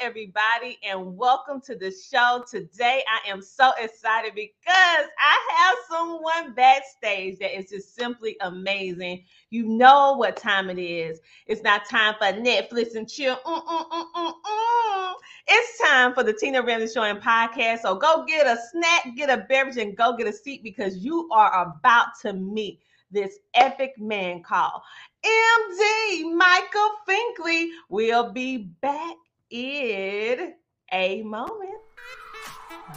Everybody, 0.00 0.78
and 0.82 1.18
welcome 1.18 1.60
to 1.60 1.76
the 1.76 1.90
show. 1.92 2.42
Today, 2.50 3.04
I 3.06 3.28
am 3.30 3.42
so 3.42 3.70
excited 3.78 4.34
because 4.34 4.56
I 4.66 5.48
have 5.58 5.76
someone 5.90 6.54
backstage 6.54 7.38
that 7.40 7.54
is 7.54 7.68
just 7.68 7.94
simply 7.94 8.38
amazing. 8.40 9.24
You 9.50 9.68
know 9.68 10.14
what 10.16 10.38
time 10.38 10.70
it 10.70 10.78
is. 10.78 11.20
It's 11.46 11.62
not 11.62 11.86
time 11.90 12.14
for 12.18 12.28
Netflix 12.28 12.94
and 12.94 13.06
chill. 13.06 13.36
Mm-mm-mm-mm-mm. 13.44 15.12
It's 15.46 15.78
time 15.78 16.14
for 16.14 16.22
the 16.22 16.32
Tina 16.32 16.62
Ramsey 16.62 16.94
Show 16.94 17.02
and 17.02 17.20
podcast. 17.20 17.80
So 17.80 17.96
go 17.96 18.24
get 18.24 18.46
a 18.46 18.58
snack, 18.70 19.14
get 19.14 19.28
a 19.28 19.44
beverage, 19.46 19.76
and 19.76 19.94
go 19.94 20.16
get 20.16 20.26
a 20.26 20.32
seat 20.32 20.62
because 20.62 20.96
you 21.04 21.28
are 21.30 21.70
about 21.70 22.06
to 22.22 22.32
meet 22.32 22.80
this 23.10 23.40
epic 23.52 23.92
man 23.98 24.42
called 24.42 24.80
MD 25.24 26.34
Michael 26.34 26.90
Finkley. 27.08 27.68
We'll 27.88 28.32
be 28.32 28.56
back 28.56 29.16
in 29.50 30.54
a 30.90 31.22
moment. 31.22 31.70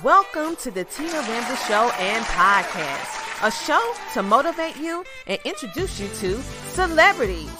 Welcome 0.03 0.55
to 0.57 0.71
the 0.71 0.85
Tina 0.85 1.11
Ramsey 1.11 1.55
Show 1.67 1.91
and 1.99 2.25
Podcast, 2.25 3.47
a 3.47 3.51
show 3.51 3.93
to 4.13 4.23
motivate 4.23 4.75
you 4.77 5.05
and 5.27 5.39
introduce 5.45 5.99
you 5.99 6.07
to 6.15 6.41
celebrities, 6.71 7.51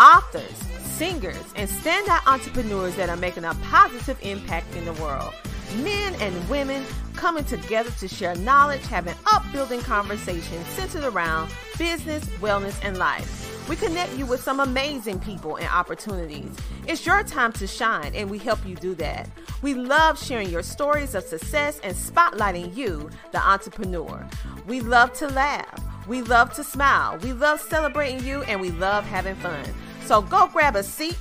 authors, 0.00 0.56
singers, 0.82 1.52
and 1.54 1.70
standout 1.70 2.26
entrepreneurs 2.26 2.96
that 2.96 3.08
are 3.08 3.16
making 3.16 3.44
a 3.44 3.54
positive 3.62 4.18
impact 4.22 4.74
in 4.74 4.84
the 4.84 4.94
world. 4.94 5.32
Men 5.76 6.14
and 6.20 6.48
women 6.48 6.84
coming 7.14 7.44
together 7.44 7.90
to 8.00 8.08
share 8.08 8.34
knowledge, 8.34 8.84
having 8.88 9.14
upbuilding 9.32 9.80
conversations 9.82 10.66
centered 10.68 11.04
around 11.04 11.52
business, 11.78 12.24
wellness, 12.40 12.78
and 12.82 12.98
life. 12.98 13.47
We 13.68 13.76
connect 13.76 14.16
you 14.16 14.24
with 14.24 14.42
some 14.42 14.60
amazing 14.60 15.20
people 15.20 15.56
and 15.56 15.68
opportunities. 15.68 16.56
It's 16.86 17.04
your 17.04 17.22
time 17.22 17.52
to 17.52 17.66
shine, 17.66 18.14
and 18.14 18.30
we 18.30 18.38
help 18.38 18.66
you 18.66 18.74
do 18.74 18.94
that. 18.94 19.28
We 19.60 19.74
love 19.74 20.18
sharing 20.18 20.48
your 20.48 20.62
stories 20.62 21.14
of 21.14 21.24
success 21.24 21.78
and 21.84 21.94
spotlighting 21.94 22.74
you, 22.74 23.10
the 23.30 23.46
entrepreneur. 23.46 24.26
We 24.66 24.80
love 24.80 25.12
to 25.14 25.28
laugh. 25.28 25.84
We 26.06 26.22
love 26.22 26.54
to 26.54 26.64
smile. 26.64 27.18
We 27.18 27.34
love 27.34 27.60
celebrating 27.60 28.24
you, 28.26 28.42
and 28.44 28.58
we 28.58 28.70
love 28.70 29.04
having 29.04 29.34
fun. 29.34 29.66
So 30.06 30.22
go 30.22 30.46
grab 30.46 30.74
a 30.74 30.82
seat, 30.82 31.18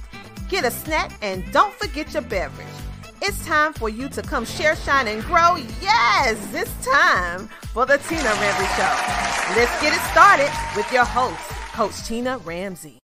get 0.47 0.63
a 0.63 0.72
snack, 0.72 1.12
and 1.22 1.44
don't 1.52 1.74
forget 1.74 2.13
your 2.13 2.24
beverage. 2.24 2.68
It's 3.22 3.46
time 3.46 3.74
for 3.74 3.90
you 3.90 4.07
to 4.09 4.22
come 4.22 4.46
share, 4.46 4.78
shine, 4.78 5.07
and 5.09 5.22
grow. 5.24 5.57
Yes, 5.81 6.38
it's 6.53 6.72
time 6.86 7.50
for 7.74 7.86
the 7.86 7.97
Tina 7.97 8.22
Ramsey 8.24 8.68
Show. 8.78 9.59
Let's 9.59 9.81
get 9.81 9.91
it 9.91 10.02
started 10.12 10.52
with 10.78 10.90
your 10.94 11.03
host, 11.03 11.41
Coach 11.77 12.07
Tina 12.07 12.39
Ramsey. 12.39 12.97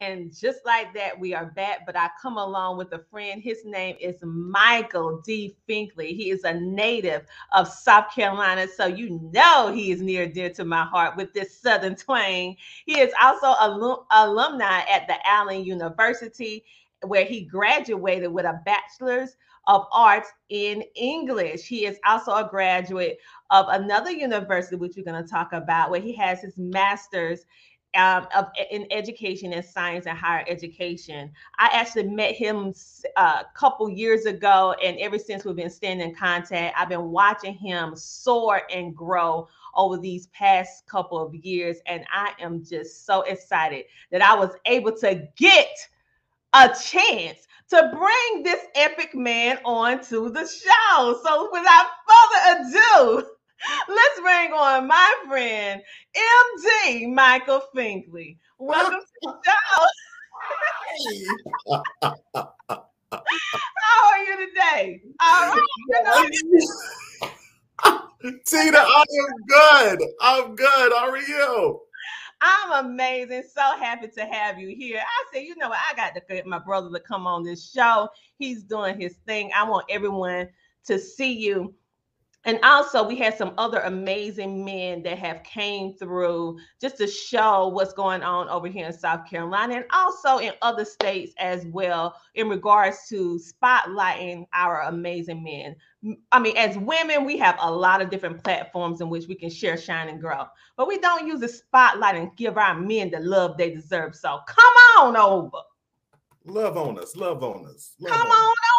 And 0.00 0.34
just 0.34 0.60
like 0.64 0.94
that, 0.94 1.20
we 1.20 1.34
are 1.34 1.52
back. 1.54 1.84
But 1.84 1.98
I 1.98 2.08
come 2.22 2.38
along 2.38 2.78
with 2.78 2.90
a 2.94 3.04
friend. 3.10 3.42
His 3.42 3.62
name 3.66 3.94
is 4.00 4.16
Michael 4.22 5.20
D. 5.20 5.54
Finkley. 5.68 6.16
He 6.16 6.30
is 6.30 6.44
a 6.44 6.54
native 6.54 7.26
of 7.52 7.68
South 7.68 8.06
Carolina. 8.14 8.68
So 8.74 8.86
you 8.86 9.20
know 9.34 9.70
he 9.70 9.90
is 9.92 10.00
near 10.00 10.26
dear 10.26 10.48
to 10.54 10.64
my 10.64 10.82
heart 10.82 11.14
with 11.18 11.34
this 11.34 11.60
Southern 11.60 11.94
twang. 11.94 12.56
He 12.86 13.00
is 13.00 13.12
also 13.20 13.54
alum- 13.60 14.06
alumni 14.12 14.80
at 14.90 15.06
the 15.06 15.16
Allen 15.28 15.62
University, 15.62 16.64
where 17.02 17.26
he 17.26 17.42
graduated 17.42 18.32
with 18.32 18.46
a 18.46 18.62
bachelor's 18.64 19.36
of 19.68 19.86
arts 19.92 20.32
in 20.48 20.82
English. 20.96 21.64
He 21.64 21.84
is 21.84 21.98
also 22.06 22.34
a 22.34 22.48
graduate 22.48 23.18
of 23.50 23.66
another 23.68 24.10
university, 24.10 24.76
which 24.76 24.94
we're 24.96 25.04
going 25.04 25.22
to 25.22 25.30
talk 25.30 25.52
about, 25.52 25.90
where 25.90 26.00
he 26.00 26.14
has 26.16 26.40
his 26.40 26.56
master's 26.56 27.44
um, 27.94 28.26
of 28.36 28.46
in 28.70 28.86
education 28.90 29.52
and 29.52 29.64
science 29.64 30.06
and 30.06 30.16
higher 30.16 30.44
education. 30.46 31.30
I 31.58 31.70
actually 31.72 32.08
met 32.08 32.34
him 32.34 32.74
a 33.16 33.20
uh, 33.20 33.42
couple 33.54 33.88
years 33.88 34.26
ago, 34.26 34.74
and 34.82 34.98
ever 34.98 35.18
since 35.18 35.44
we've 35.44 35.56
been 35.56 35.70
staying 35.70 36.00
in 36.00 36.14
contact, 36.14 36.76
I've 36.78 36.90
been 36.90 37.10
watching 37.10 37.54
him 37.54 37.94
soar 37.96 38.62
and 38.72 38.94
grow 38.94 39.48
over 39.74 39.96
these 39.96 40.26
past 40.28 40.86
couple 40.86 41.18
of 41.18 41.34
years, 41.34 41.78
and 41.86 42.04
I 42.12 42.32
am 42.40 42.64
just 42.64 43.06
so 43.06 43.22
excited 43.22 43.84
that 44.12 44.22
I 44.22 44.34
was 44.34 44.50
able 44.66 44.92
to 44.98 45.26
get 45.36 45.68
a 46.52 46.68
chance 46.68 47.47
to 47.70 47.90
bring 47.92 48.42
this 48.42 48.64
epic 48.74 49.14
man 49.14 49.58
onto 49.64 50.30
the 50.30 50.46
show. 50.46 51.20
So, 51.24 51.50
without 51.52 51.86
further 52.08 52.62
ado, 52.62 53.26
let's 53.88 54.20
bring 54.20 54.52
on 54.52 54.86
my 54.86 55.14
friend 55.26 55.82
MD 56.16 57.12
Michael 57.12 57.62
Finkley. 57.74 58.38
Welcome 58.58 59.00
to 59.00 59.06
the 59.22 59.34
show. 59.44 59.86
How 63.12 64.10
are 64.10 64.24
you 64.24 64.46
today? 64.46 65.00
All 65.20 65.50
right. 65.50 65.62
Tina, 68.46 68.78
I 68.78 69.04
am 69.20 69.32
good. 69.48 70.08
I'm 70.20 70.54
good. 70.56 70.92
How 70.92 71.10
are 71.10 71.18
you? 71.18 71.80
I'm 72.40 72.86
amazing. 72.86 73.42
So 73.52 73.60
happy 73.78 74.08
to 74.08 74.24
have 74.24 74.58
you 74.58 74.68
here. 74.68 75.00
I 75.00 75.24
said, 75.32 75.40
you 75.44 75.56
know 75.56 75.68
what? 75.70 75.78
I 75.90 75.94
got 75.96 76.14
to 76.14 76.22
get 76.28 76.46
my 76.46 76.58
brother 76.58 76.90
to 76.90 77.00
come 77.00 77.26
on 77.26 77.42
this 77.42 77.70
show. 77.70 78.08
He's 78.38 78.62
doing 78.62 79.00
his 79.00 79.16
thing. 79.26 79.50
I 79.54 79.68
want 79.68 79.86
everyone 79.90 80.48
to 80.86 80.98
see 80.98 81.32
you 81.32 81.74
and 82.48 82.58
also 82.62 83.06
we 83.06 83.14
had 83.14 83.36
some 83.36 83.52
other 83.58 83.80
amazing 83.80 84.64
men 84.64 85.02
that 85.02 85.18
have 85.18 85.42
came 85.42 85.92
through 85.92 86.58
just 86.80 86.96
to 86.96 87.06
show 87.06 87.68
what's 87.68 87.92
going 87.92 88.22
on 88.22 88.48
over 88.48 88.66
here 88.66 88.86
in 88.86 88.92
south 88.92 89.28
carolina 89.28 89.74
and 89.74 89.84
also 89.92 90.38
in 90.38 90.52
other 90.62 90.84
states 90.84 91.34
as 91.38 91.66
well 91.66 92.16
in 92.36 92.48
regards 92.48 93.06
to 93.06 93.38
spotlighting 93.38 94.46
our 94.54 94.80
amazing 94.84 95.42
men. 95.42 95.76
I 96.32 96.38
mean 96.38 96.56
as 96.56 96.78
women 96.78 97.26
we 97.26 97.36
have 97.36 97.58
a 97.60 97.70
lot 97.70 98.00
of 98.00 98.08
different 98.08 98.42
platforms 98.42 99.02
in 99.02 99.10
which 99.10 99.26
we 99.28 99.34
can 99.34 99.50
share 99.50 99.76
shine 99.76 100.08
and 100.08 100.20
grow. 100.20 100.46
But 100.78 100.88
we 100.88 100.98
don't 100.98 101.26
use 101.26 101.40
the 101.40 101.48
spotlight 101.48 102.16
and 102.16 102.34
give 102.34 102.56
our 102.56 102.74
men 102.74 103.10
the 103.10 103.20
love 103.20 103.58
they 103.58 103.74
deserve. 103.74 104.14
So 104.16 104.40
come 104.46 104.74
on 104.98 105.16
over. 105.18 105.58
Love 106.46 106.78
on 106.78 106.98
us 106.98 107.14
love 107.14 107.42
on 107.42 107.66
us 107.66 107.92
love 108.00 108.12
come 108.12 108.26
on, 108.26 108.32
on 108.32 108.48
over 108.48 108.77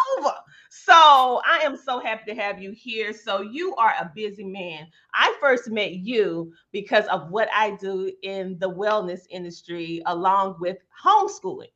so 0.89 1.41
I 1.45 1.59
am 1.63 1.77
so 1.77 1.99
happy 1.99 2.33
to 2.33 2.41
have 2.41 2.59
you 2.59 2.71
here. 2.71 3.13
So 3.13 3.41
you 3.41 3.75
are 3.75 3.93
a 3.99 4.11
busy 4.15 4.43
man. 4.43 4.87
I 5.13 5.35
first 5.39 5.69
met 5.69 5.93
you 5.93 6.51
because 6.71 7.05
of 7.07 7.29
what 7.29 7.47
I 7.53 7.75
do 7.75 8.11
in 8.23 8.57
the 8.57 8.71
wellness 8.71 9.21
industry, 9.29 10.01
along 10.07 10.55
with 10.59 10.77
homeschooling. 11.05 11.67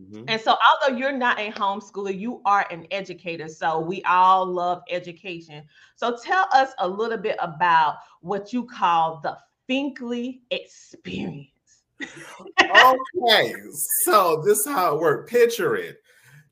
Mm-hmm. 0.00 0.24
And 0.28 0.40
so, 0.40 0.56
although 0.82 0.96
you're 0.96 1.12
not 1.12 1.38
a 1.38 1.50
homeschooler, 1.52 2.18
you 2.18 2.42
are 2.44 2.66
an 2.70 2.86
educator. 2.90 3.48
So, 3.48 3.80
we 3.80 4.02
all 4.04 4.44
love 4.44 4.82
education. 4.90 5.64
So, 5.94 6.16
tell 6.22 6.46
us 6.52 6.72
a 6.78 6.88
little 6.88 7.16
bit 7.16 7.36
about 7.40 7.96
what 8.20 8.52
you 8.52 8.64
call 8.64 9.20
the 9.22 9.38
Finkley 9.68 10.40
experience. 10.50 11.48
okay, 12.02 13.54
so 14.04 14.42
this 14.44 14.60
is 14.60 14.66
how 14.66 14.94
it 14.94 15.00
worked. 15.00 15.30
Picture 15.30 15.76
it 15.76 16.02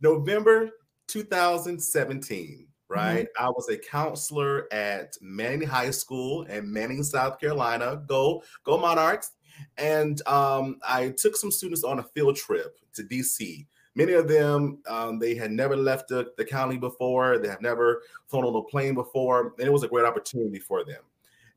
November 0.01 0.71
2017, 1.09 2.67
right? 2.89 3.27
Mm-hmm. 3.27 3.45
I 3.45 3.49
was 3.49 3.69
a 3.69 3.77
counselor 3.77 4.73
at 4.73 5.17
Manning 5.21 5.67
High 5.67 5.91
School 5.91 6.43
in 6.45 6.73
Manning, 6.73 7.03
South 7.03 7.41
Carolina. 7.41 8.03
Go, 8.07 8.43
go 8.65 8.79
Monarchs. 8.79 9.33
And 9.79 10.27
um, 10.27 10.79
I 10.87 11.11
took 11.11 11.37
some 11.37 11.51
students 11.51 11.85
on 11.85 11.99
a 11.99 12.03
field 12.03 12.37
trip 12.37 12.79
to 12.95 13.03
DC. 13.03 13.67
Many 13.95 14.15
of 14.15 14.27
them, 14.27 14.79
um, 14.89 15.21
they 15.21 15.37
had 15.37 15.53
never 15.53 15.77
left 15.77 16.09
the, 16.09 16.33
the 16.37 16.45
county 16.45 16.77
before. 16.77 17.39
They 17.39 17.49
have 17.49 17.63
never 17.63 18.03
flown 18.27 18.45
on 18.45 18.57
a 18.57 18.63
plane 18.63 18.95
before. 18.95 19.55
And 19.59 19.67
it 19.67 19.73
was 19.73 19.85
a 19.85 19.89
great 19.89 20.05
opportunity 20.05 20.59
for 20.59 20.85
them. 20.85 21.03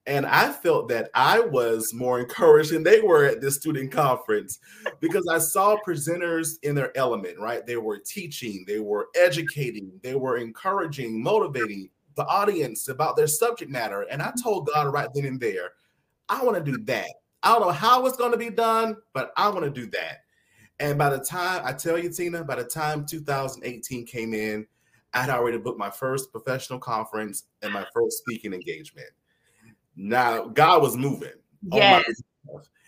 And 0.07 0.25
I 0.25 0.53
felt 0.53 0.87
that 0.87 1.09
I 1.13 1.41
was 1.41 1.93
more 1.93 2.21
encouraged 2.21 2.71
than 2.71 2.81
they 2.81 3.01
were 3.01 3.25
at 3.25 3.41
this 3.41 3.55
student 3.55 3.91
conference 3.91 4.57
because 5.01 5.27
I 5.29 5.37
saw 5.37 5.75
presenters 5.85 6.53
in 6.63 6.75
their 6.75 6.97
element, 6.97 7.37
right? 7.37 7.65
They 7.65 7.75
were 7.75 7.99
teaching, 7.99 8.63
they 8.65 8.79
were 8.79 9.09
educating, 9.19 9.91
they 10.01 10.15
were 10.15 10.37
encouraging, 10.37 11.21
motivating 11.21 11.89
the 12.15 12.25
audience 12.25 12.87
about 12.87 13.17
their 13.17 13.27
subject 13.27 13.69
matter. 13.69 14.03
And 14.09 14.21
I 14.21 14.31
told 14.41 14.67
God 14.73 14.93
right 14.93 15.09
then 15.13 15.25
and 15.25 15.41
there, 15.41 15.73
I 16.29 16.41
want 16.41 16.57
to 16.57 16.71
do 16.71 16.77
that. 16.85 17.09
I 17.43 17.51
don't 17.51 17.67
know 17.67 17.71
how 17.71 18.05
it's 18.05 18.17
going 18.17 18.31
to 18.31 18.37
be 18.37 18.49
done, 18.49 18.95
but 19.13 19.33
I 19.35 19.49
want 19.49 19.65
to 19.65 19.69
do 19.69 19.89
that. 19.91 20.19
And 20.79 20.97
by 20.97 21.09
the 21.09 21.19
time 21.19 21.63
I 21.65 21.73
tell 21.73 21.97
you, 21.97 22.09
Tina, 22.09 22.45
by 22.45 22.55
the 22.55 22.63
time 22.63 23.05
2018 23.05 24.05
came 24.05 24.33
in, 24.33 24.65
I 25.13 25.21
had 25.21 25.29
already 25.31 25.57
booked 25.57 25.79
my 25.79 25.89
first 25.89 26.31
professional 26.31 26.79
conference 26.79 27.43
and 27.61 27.73
my 27.73 27.85
first 27.93 28.19
speaking 28.19 28.53
engagement. 28.53 29.07
Now 29.97 30.45
God 30.45 30.81
was 30.81 30.95
moving. 30.95 31.33
Yes. 31.73 32.05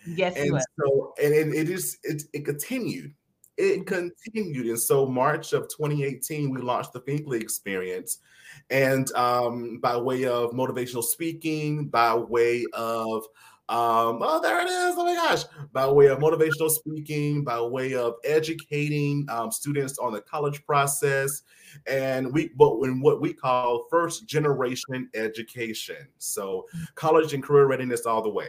Yes. 0.05 0.35
And 0.37 0.61
so 0.79 1.13
and 1.21 1.33
it, 1.33 1.53
it 1.53 1.69
is 1.69 1.97
it, 2.03 2.23
it 2.33 2.45
continued. 2.45 3.13
It 3.57 3.85
continued. 3.85 4.67
And 4.67 4.79
so 4.79 5.05
March 5.05 5.51
of 5.51 5.63
2018, 5.63 6.53
we 6.53 6.61
launched 6.61 6.93
the 6.93 7.01
Finkley 7.01 7.41
experience. 7.41 8.19
And 8.69 9.11
um, 9.15 9.79
by 9.81 9.97
way 9.97 10.25
of 10.25 10.51
motivational 10.51 11.03
speaking, 11.03 11.87
by 11.87 12.15
way 12.15 12.65
of 12.73 13.25
um, 13.69 14.17
oh, 14.23 14.41
there 14.41 14.59
it 14.61 14.67
is. 14.67 14.95
Oh 14.97 15.05
my 15.05 15.13
gosh. 15.13 15.43
By 15.73 15.87
way 15.87 16.07
of 16.07 16.17
motivational 16.17 16.71
speaking, 16.71 17.43
by 17.43 17.61
way 17.61 17.93
of 17.93 18.15
educating 18.25 19.27
um, 19.29 19.51
students 19.51 19.99
on 19.99 20.11
the 20.11 20.21
college 20.21 20.65
process, 20.65 21.43
and 21.85 22.33
we 22.33 22.49
but 22.57 22.79
in 22.81 22.99
what 22.99 23.21
we 23.21 23.31
call 23.31 23.85
first 23.91 24.27
generation 24.27 25.07
education. 25.13 26.07
So 26.17 26.65
college 26.95 27.35
and 27.35 27.43
career 27.43 27.67
readiness 27.67 28.07
all 28.07 28.23
the 28.23 28.29
way. 28.29 28.47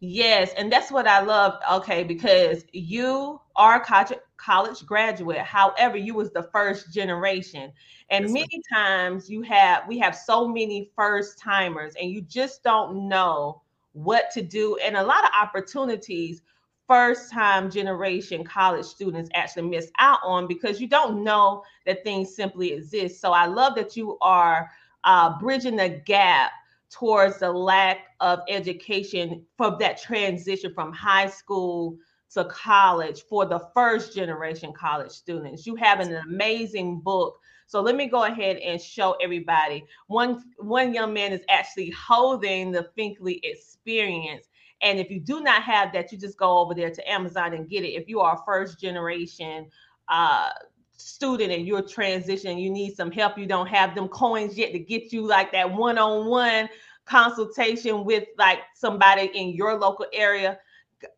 Yes, 0.00 0.52
and 0.56 0.72
that's 0.72 0.90
what 0.90 1.06
I 1.06 1.20
love. 1.20 1.60
Okay, 1.72 2.02
because 2.02 2.64
you 2.72 3.40
are 3.54 3.80
a 3.80 4.16
college 4.36 4.84
graduate. 4.84 5.38
However, 5.38 5.96
you 5.96 6.14
was 6.14 6.32
the 6.32 6.48
first 6.52 6.92
generation, 6.92 7.72
and 8.10 8.32
many 8.32 8.60
times 8.74 9.30
you 9.30 9.42
have 9.42 9.86
we 9.86 10.00
have 10.00 10.16
so 10.16 10.48
many 10.48 10.90
first 10.96 11.38
timers, 11.38 11.94
and 11.94 12.10
you 12.10 12.22
just 12.22 12.64
don't 12.64 13.08
know 13.08 13.62
what 13.94 14.30
to 14.32 14.42
do, 14.42 14.76
and 14.76 14.96
a 14.96 15.02
lot 15.02 15.24
of 15.24 15.30
opportunities 15.40 16.42
first 16.86 17.32
time 17.32 17.70
generation 17.70 18.44
college 18.44 18.84
students 18.84 19.30
actually 19.34 19.62
miss 19.62 19.90
out 19.98 20.18
on 20.22 20.46
because 20.46 20.80
you 20.80 20.86
don't 20.86 21.24
know 21.24 21.62
that 21.86 22.04
things 22.04 22.36
simply 22.36 22.72
exist. 22.74 23.20
So 23.20 23.32
I 23.32 23.46
love 23.46 23.74
that 23.76 23.96
you 23.96 24.18
are 24.20 24.70
uh, 25.04 25.38
bridging 25.38 25.76
the 25.76 25.88
gap 25.88 26.50
towards 26.90 27.38
the 27.38 27.50
lack 27.50 27.98
of 28.20 28.40
education 28.48 29.44
for 29.56 29.76
that 29.78 30.00
transition 30.00 30.72
from 30.74 30.92
high 30.92 31.28
school 31.28 31.96
to 32.32 32.44
college 32.46 33.22
for 33.22 33.46
the 33.46 33.60
first 33.74 34.14
generation 34.14 34.72
college 34.72 35.10
students. 35.10 35.66
You 35.66 35.76
have 35.76 36.00
an 36.00 36.14
amazing 36.28 37.00
book. 37.00 37.38
So 37.66 37.80
let 37.80 37.96
me 37.96 38.06
go 38.06 38.24
ahead 38.24 38.56
and 38.58 38.80
show 38.80 39.12
everybody. 39.22 39.84
One 40.06 40.44
one 40.58 40.94
young 40.94 41.12
man 41.12 41.32
is 41.32 41.42
actually 41.48 41.90
holding 41.90 42.70
the 42.70 42.88
Finkley 42.96 43.40
experience. 43.42 44.48
And 44.82 44.98
if 44.98 45.10
you 45.10 45.20
do 45.20 45.40
not 45.40 45.62
have 45.62 45.92
that, 45.92 46.12
you 46.12 46.18
just 46.18 46.36
go 46.38 46.58
over 46.58 46.74
there 46.74 46.90
to 46.90 47.10
Amazon 47.10 47.54
and 47.54 47.68
get 47.68 47.84
it. 47.84 47.94
If 47.94 48.08
you 48.08 48.20
are 48.20 48.34
a 48.34 48.44
first 48.44 48.78
generation 48.78 49.70
uh, 50.08 50.50
student 50.96 51.52
and 51.52 51.66
you're 51.66 51.82
transitioning, 51.82 52.60
you 52.60 52.70
need 52.70 52.94
some 52.94 53.10
help, 53.10 53.38
you 53.38 53.46
don't 53.46 53.66
have 53.66 53.94
them 53.94 54.08
coins 54.08 54.58
yet 54.58 54.72
to 54.72 54.78
get 54.78 55.12
you 55.12 55.26
like 55.26 55.52
that 55.52 55.72
one 55.72 55.98
on 55.98 56.26
one 56.26 56.68
consultation 57.06 58.04
with 58.04 58.24
like 58.38 58.60
somebody 58.74 59.30
in 59.34 59.50
your 59.54 59.78
local 59.78 60.06
area, 60.12 60.58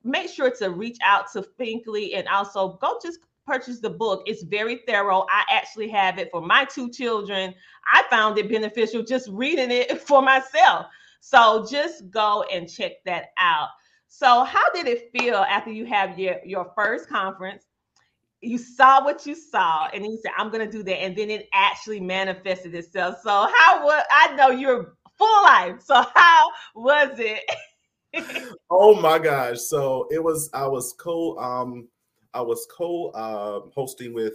make 0.04 0.28
sure 0.28 0.50
to 0.50 0.70
reach 0.70 0.98
out 1.02 1.30
to 1.32 1.42
Finkley 1.42 2.16
and 2.16 2.26
also 2.28 2.78
go 2.80 2.98
just 3.02 3.20
purchase 3.46 3.80
the 3.80 3.90
book. 3.90 4.22
It's 4.26 4.42
very 4.42 4.82
thorough. 4.86 5.26
I 5.30 5.44
actually 5.50 5.88
have 5.90 6.18
it 6.18 6.30
for 6.30 6.40
my 6.40 6.64
two 6.64 6.90
children. 6.90 7.54
I 7.92 8.04
found 8.10 8.38
it 8.38 8.50
beneficial 8.50 9.02
just 9.02 9.28
reading 9.30 9.70
it 9.70 10.00
for 10.06 10.22
myself. 10.22 10.86
So 11.20 11.66
just 11.68 12.10
go 12.10 12.44
and 12.52 12.70
check 12.70 12.92
that 13.04 13.26
out. 13.38 13.68
So 14.08 14.44
how 14.44 14.70
did 14.74 14.86
it 14.86 15.10
feel 15.16 15.36
after 15.36 15.70
you 15.70 15.84
have 15.86 16.18
your, 16.18 16.36
your 16.44 16.72
first 16.76 17.08
conference? 17.08 17.64
You 18.40 18.58
saw 18.58 19.02
what 19.02 19.26
you 19.26 19.34
saw, 19.34 19.88
and 19.92 20.04
then 20.04 20.12
you 20.12 20.18
said, 20.22 20.32
I'm 20.36 20.50
gonna 20.50 20.70
do 20.70 20.82
that, 20.84 21.02
and 21.02 21.16
then 21.16 21.30
it 21.30 21.48
actually 21.52 22.00
manifested 22.00 22.74
itself. 22.74 23.16
So 23.22 23.30
how 23.30 23.84
was 23.84 24.04
I 24.10 24.36
know 24.36 24.50
you're 24.50 24.96
full 25.18 25.42
life. 25.42 25.82
So 25.82 25.94
how 26.14 26.50
was 26.74 27.18
it? 27.18 27.42
oh 28.70 28.94
my 29.00 29.18
gosh. 29.18 29.60
So 29.60 30.06
it 30.10 30.22
was 30.22 30.50
I 30.52 30.66
was 30.66 30.94
co 30.98 31.36
um 31.38 31.88
I 32.36 32.42
was 32.42 32.66
co 32.70 33.08
uh, 33.08 33.70
hosting 33.74 34.12
with 34.12 34.34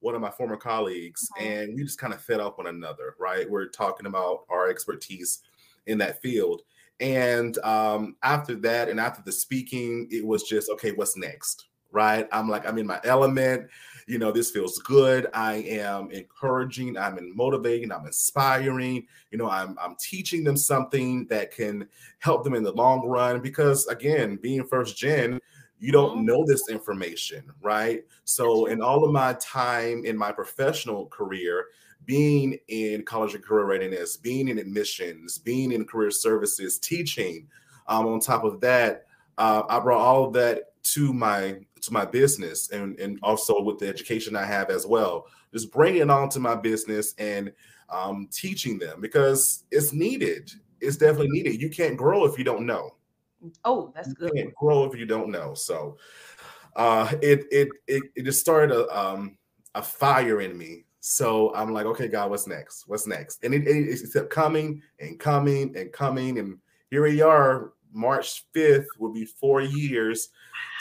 one 0.00 0.14
of 0.14 0.20
my 0.20 0.30
former 0.30 0.56
colleagues, 0.56 1.26
uh-huh. 1.36 1.48
and 1.48 1.74
we 1.74 1.82
just 1.82 1.98
kind 1.98 2.12
of 2.12 2.20
fed 2.20 2.40
off 2.40 2.58
one 2.58 2.66
another, 2.66 3.16
right? 3.18 3.50
We're 3.50 3.68
talking 3.68 4.06
about 4.06 4.44
our 4.50 4.68
expertise 4.68 5.40
in 5.86 5.98
that 5.98 6.20
field. 6.20 6.62
And 7.00 7.56
um, 7.58 8.16
after 8.22 8.54
that, 8.56 8.88
and 8.88 9.00
after 9.00 9.22
the 9.24 9.32
speaking, 9.32 10.08
it 10.10 10.24
was 10.24 10.42
just 10.42 10.70
okay, 10.70 10.92
what's 10.92 11.16
next? 11.16 11.66
Right? 11.90 12.28
I'm 12.32 12.50
like, 12.50 12.68
I'm 12.68 12.76
in 12.76 12.86
my 12.86 13.00
element. 13.04 13.66
You 14.06 14.18
know, 14.18 14.30
this 14.30 14.50
feels 14.50 14.78
good. 14.80 15.26
I 15.32 15.54
am 15.54 16.10
encouraging, 16.10 16.98
I'm 16.98 17.34
motivating, 17.34 17.90
I'm 17.90 18.04
inspiring. 18.04 19.06
You 19.30 19.38
know, 19.38 19.48
I'm 19.48 19.76
I'm 19.80 19.96
teaching 19.98 20.44
them 20.44 20.56
something 20.56 21.26
that 21.28 21.50
can 21.50 21.88
help 22.18 22.44
them 22.44 22.54
in 22.54 22.62
the 22.62 22.72
long 22.72 23.06
run. 23.06 23.40
Because 23.40 23.86
again, 23.86 24.36
being 24.36 24.66
first 24.66 24.98
gen, 24.98 25.40
you 25.78 25.92
don't 25.92 26.18
mm-hmm. 26.18 26.26
know 26.26 26.44
this 26.46 26.68
information, 26.68 27.44
right? 27.60 28.04
So, 28.24 28.66
in 28.66 28.82
all 28.82 29.04
of 29.04 29.12
my 29.12 29.34
time 29.34 30.04
in 30.04 30.16
my 30.16 30.32
professional 30.32 31.06
career, 31.06 31.66
being 32.04 32.58
in 32.68 33.02
college 33.04 33.34
and 33.34 33.44
career 33.44 33.66
readiness, 33.66 34.16
being 34.16 34.48
in 34.48 34.58
admissions, 34.58 35.38
being 35.38 35.72
in 35.72 35.84
career 35.84 36.10
services, 36.10 36.78
teaching. 36.78 37.46
Um, 37.86 38.06
on 38.06 38.20
top 38.20 38.44
of 38.44 38.60
that, 38.60 39.06
uh, 39.36 39.62
I 39.68 39.78
brought 39.80 40.00
all 40.00 40.24
of 40.24 40.32
that 40.34 40.74
to 40.94 41.12
my 41.12 41.58
to 41.80 41.92
my 41.92 42.04
business 42.04 42.70
and 42.70 42.98
and 42.98 43.18
also 43.22 43.60
with 43.62 43.78
the 43.78 43.88
education 43.88 44.36
I 44.36 44.44
have 44.44 44.70
as 44.70 44.86
well. 44.86 45.26
Just 45.52 45.72
bringing 45.72 46.02
it 46.02 46.10
on 46.10 46.28
to 46.30 46.40
my 46.40 46.54
business 46.54 47.14
and 47.18 47.52
um, 47.88 48.28
teaching 48.32 48.78
them 48.78 49.00
because 49.00 49.64
it's 49.70 49.92
needed. 49.92 50.50
It's 50.80 50.96
definitely 50.96 51.30
needed. 51.30 51.60
You 51.60 51.70
can't 51.70 51.96
grow 51.96 52.24
if 52.24 52.38
you 52.38 52.44
don't 52.44 52.66
know. 52.66 52.94
Oh, 53.64 53.92
that's 53.94 54.12
good. 54.12 54.30
You 54.34 54.42
can't 54.42 54.54
grow 54.54 54.84
if 54.84 54.98
you 54.98 55.06
don't 55.06 55.30
know. 55.30 55.54
So 55.54 55.96
uh, 56.76 57.12
it 57.22 57.44
it 57.50 57.68
it 57.86 58.02
it 58.14 58.24
just 58.24 58.40
started 58.40 58.74
a 58.74 58.98
um, 58.98 59.38
a 59.74 59.82
fire 59.82 60.40
in 60.40 60.56
me 60.56 60.84
so 61.00 61.54
I'm 61.54 61.72
like, 61.72 61.86
okay, 61.86 62.06
God, 62.06 62.30
what's 62.30 62.46
next? 62.46 62.84
What's 62.86 63.06
next? 63.06 63.42
And 63.44 63.54
it, 63.54 63.66
it, 63.66 64.00
it 64.02 64.12
kept 64.12 64.28
coming 64.28 64.82
and 65.00 65.18
coming 65.18 65.74
and 65.74 65.90
coming. 65.92 66.38
And 66.38 66.58
here 66.90 67.02
we 67.02 67.22
are. 67.22 67.72
March 67.92 68.44
5th 68.54 68.84
will 68.98 69.12
be 69.12 69.24
four 69.24 69.62
years. 69.62 70.28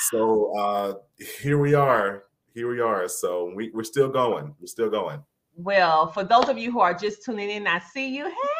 So 0.09 0.53
uh, 0.57 0.93
here 1.39 1.57
we 1.57 1.75
are. 1.75 2.25
Here 2.53 2.69
we 2.69 2.81
are. 2.81 3.07
So 3.07 3.53
we, 3.55 3.71
we're 3.73 3.83
still 3.83 4.09
going. 4.09 4.53
We're 4.59 4.67
still 4.67 4.89
going. 4.89 5.23
Well, 5.55 6.07
for 6.11 6.25
those 6.25 6.49
of 6.49 6.57
you 6.57 6.71
who 6.71 6.81
are 6.81 6.93
just 6.93 7.23
tuning 7.23 7.49
in, 7.49 7.65
I 7.65 7.79
see 7.79 8.13
you. 8.15 8.25
Hey, 8.25 8.56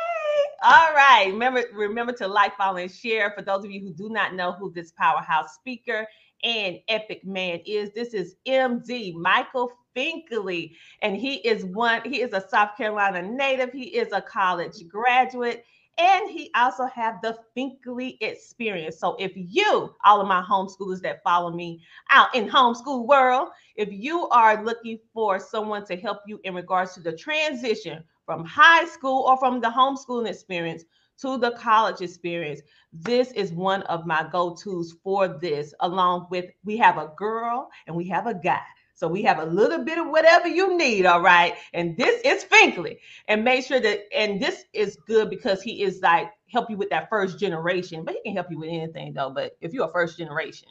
all 0.63 0.93
right. 0.93 1.27
Remember, 1.27 1.63
remember 1.73 2.13
to 2.13 2.27
like, 2.27 2.55
follow, 2.57 2.77
and 2.77 2.91
share. 2.91 3.31
For 3.31 3.41
those 3.41 3.63
of 3.63 3.71
you 3.71 3.81
who 3.81 3.93
do 3.93 4.09
not 4.09 4.33
know 4.33 4.51
who 4.51 4.71
this 4.71 4.91
powerhouse 4.91 5.53
speaker 5.55 6.07
and 6.43 6.77
epic 6.87 7.25
man 7.25 7.59
is, 7.65 7.91
this 7.93 8.13
is 8.13 8.35
MD 8.47 9.13
Michael 9.15 9.71
Finkley, 9.95 10.73
and 11.01 11.15
he 11.17 11.35
is 11.47 11.65
one. 11.65 12.01
He 12.05 12.21
is 12.21 12.33
a 12.33 12.47
South 12.49 12.77
Carolina 12.77 13.21
native. 13.21 13.71
He 13.71 13.85
is 13.85 14.11
a 14.13 14.21
college 14.21 14.87
graduate, 14.87 15.63
and 15.97 16.29
he 16.29 16.51
also 16.55 16.85
have 16.85 17.15
the 17.21 17.37
Finkley 17.55 18.17
experience. 18.21 18.99
So 18.99 19.15
if 19.19 19.31
you, 19.35 19.95
all 20.05 20.21
of 20.21 20.27
my 20.27 20.41
homeschoolers 20.41 21.01
that 21.01 21.23
follow 21.23 21.51
me 21.51 21.81
out 22.11 22.33
in 22.35 22.47
homeschool 22.47 23.07
world, 23.07 23.49
if 23.75 23.89
you 23.91 24.27
are 24.29 24.63
looking 24.63 24.99
for 25.13 25.39
someone 25.39 25.85
to 25.85 25.95
help 25.95 26.19
you 26.27 26.39
in 26.43 26.53
regards 26.53 26.93
to 26.93 26.99
the 26.99 27.13
transition 27.13 28.03
from 28.27 28.46
high 28.46 28.86
school 28.86 29.24
or 29.27 29.38
from 29.38 29.62
the 29.62 29.69
homeschooling 29.69 30.29
experience 30.29 30.86
to 31.22 31.39
the 31.39 31.51
college 31.53 32.01
experience, 32.01 32.62
this 32.93 33.31
is 33.31 33.53
one 33.53 33.84
of 33.84 34.05
my 34.05 34.27
go-tos 34.31 34.93
for 35.03 35.27
this. 35.29 35.74
Along 35.81 36.27
with 36.29 36.46
we 36.65 36.77
have 36.77 37.00
a 37.00 37.12
girl 37.17 37.69
and 37.88 37.96
we 37.96 38.07
have 38.10 38.27
a 38.27 38.36
guy 38.36 38.62
So 38.93 39.07
we 39.07 39.24
have 39.24 39.39
a 39.39 39.46
little 39.46 39.84
bit 39.86 40.00
of 40.00 40.07
whatever 40.10 40.48
you 40.48 40.77
need, 40.77 41.05
all 41.05 41.22
right. 41.22 41.55
And 41.74 41.98
this 41.98 42.22
is 42.25 42.46
Finkley, 42.46 42.98
and 43.27 43.43
make 43.43 43.65
sure 43.65 43.79
that 43.79 44.01
and 44.15 44.41
this 44.41 44.65
is 44.74 44.98
good 45.07 45.29
because 45.29 45.62
he 45.62 45.84
is 45.84 46.01
like 46.01 46.31
help 46.51 46.69
you 46.69 46.77
with 46.77 46.89
that 46.89 47.10
first 47.10 47.39
generation, 47.39 48.03
but 48.05 48.15
he 48.15 48.22
can 48.24 48.34
help 48.36 48.51
you 48.51 48.60
with 48.60 48.69
anything 48.69 49.13
though. 49.13 49.29
But 49.29 49.57
if 49.62 49.74
you're 49.74 49.89
a 49.89 49.93
first 49.93 50.17
generation, 50.17 50.69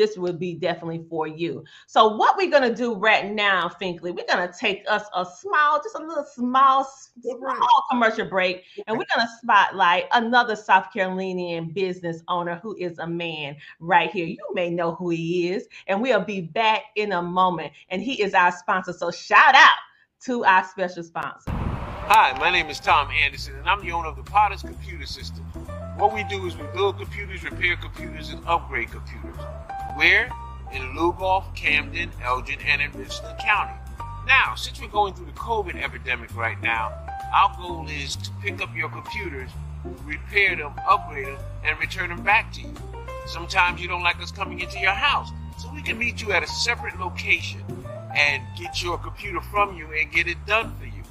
this 0.00 0.16
would 0.16 0.38
be 0.38 0.54
definitely 0.54 1.04
for 1.10 1.26
you. 1.26 1.62
So 1.86 2.16
what 2.16 2.38
we're 2.38 2.50
gonna 2.50 2.74
do 2.74 2.94
right 2.94 3.30
now, 3.30 3.68
Finkley, 3.68 4.14
we're 4.14 4.24
gonna 4.26 4.50
take 4.58 4.82
us 4.88 5.04
a 5.14 5.26
small, 5.26 5.78
just 5.82 5.94
a 5.94 5.98
little 5.98 6.24
small, 6.24 6.84
small 6.84 7.84
commercial 7.90 8.24
break, 8.24 8.64
and 8.86 8.96
we're 8.96 9.04
gonna 9.14 9.28
spotlight 9.42 10.06
another 10.12 10.56
South 10.56 10.90
Carolinian 10.90 11.72
business 11.72 12.22
owner 12.28 12.58
who 12.62 12.74
is 12.76 12.98
a 12.98 13.06
man 13.06 13.56
right 13.78 14.10
here. 14.10 14.24
You 14.24 14.46
may 14.54 14.70
know 14.70 14.94
who 14.94 15.10
he 15.10 15.50
is, 15.50 15.68
and 15.86 16.00
we'll 16.00 16.24
be 16.24 16.40
back 16.40 16.84
in 16.96 17.12
a 17.12 17.20
moment. 17.20 17.74
And 17.90 18.00
he 18.00 18.22
is 18.22 18.32
our 18.32 18.52
sponsor. 18.52 18.94
So 18.94 19.10
shout 19.10 19.54
out 19.54 19.76
to 20.20 20.46
our 20.46 20.64
special 20.64 21.02
sponsor. 21.02 21.50
Hi, 21.50 22.34
my 22.40 22.50
name 22.50 22.70
is 22.70 22.80
Tom 22.80 23.10
Anderson, 23.10 23.54
and 23.56 23.68
I'm 23.68 23.84
the 23.84 23.92
owner 23.92 24.08
of 24.08 24.16
the 24.16 24.22
Potters 24.22 24.62
Computer 24.62 25.04
System. 25.04 25.44
What 25.96 26.14
we 26.14 26.24
do 26.24 26.46
is 26.46 26.56
we 26.56 26.66
build 26.68 26.96
computers, 26.96 27.44
repair 27.44 27.76
computers, 27.76 28.30
and 28.30 28.42
upgrade 28.46 28.90
computers. 28.90 29.36
Where? 29.96 30.30
In 30.72 30.82
Lugoff, 30.94 31.54
Camden, 31.54 32.10
Elgin, 32.22 32.58
and 32.66 32.80
in 32.80 32.92
Richland 32.92 33.38
County. 33.38 33.72
Now, 34.26 34.54
since 34.54 34.80
we're 34.80 34.88
going 34.88 35.14
through 35.14 35.26
the 35.26 35.32
COVID 35.32 35.82
epidemic 35.82 36.34
right 36.36 36.60
now, 36.62 36.92
our 37.34 37.56
goal 37.58 37.88
is 37.88 38.16
to 38.16 38.30
pick 38.42 38.62
up 38.62 38.74
your 38.74 38.88
computers, 38.88 39.50
repair 40.04 40.56
them, 40.56 40.72
upgrade 40.88 41.26
them, 41.26 41.38
and 41.64 41.78
return 41.80 42.10
them 42.10 42.22
back 42.22 42.52
to 42.52 42.60
you. 42.60 42.74
Sometimes 43.26 43.80
you 43.80 43.88
don't 43.88 44.02
like 44.02 44.20
us 44.22 44.30
coming 44.30 44.60
into 44.60 44.78
your 44.78 44.92
house, 44.92 45.30
so 45.58 45.70
we 45.74 45.82
can 45.82 45.98
meet 45.98 46.22
you 46.22 46.32
at 46.32 46.42
a 46.42 46.46
separate 46.46 46.98
location 46.98 47.60
and 48.16 48.42
get 48.58 48.82
your 48.82 48.98
computer 48.98 49.40
from 49.40 49.76
you 49.76 49.86
and 49.92 50.12
get 50.12 50.26
it 50.26 50.38
done 50.46 50.74
for 50.78 50.86
you. 50.86 51.02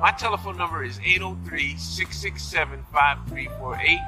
My 0.00 0.10
telephone 0.10 0.56
number 0.56 0.84
is 0.84 0.98
803 0.98 1.76
667 1.76 2.84
5348, 2.92 3.98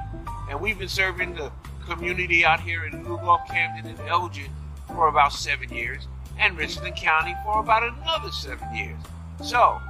and 0.51 0.61
we've 0.61 0.79
been 0.79 0.89
serving 0.89 1.35
the 1.35 1.53
community 1.87 2.45
out 2.45 2.61
here 2.61 2.85
in 2.85 3.05
Lugoff, 3.05 3.47
Camden, 3.49 3.87
and 3.87 4.01
Elgin 4.09 4.51
for 4.89 5.09
about 5.09 5.33
seven 5.33 5.73
years, 5.73 6.07
and 6.39 6.57
Richland 6.57 6.97
County 6.97 7.35
for 7.45 7.61
about 7.61 7.83
another 7.83 8.31
seven 8.31 8.75
years. 8.75 8.99
So, 9.43 9.81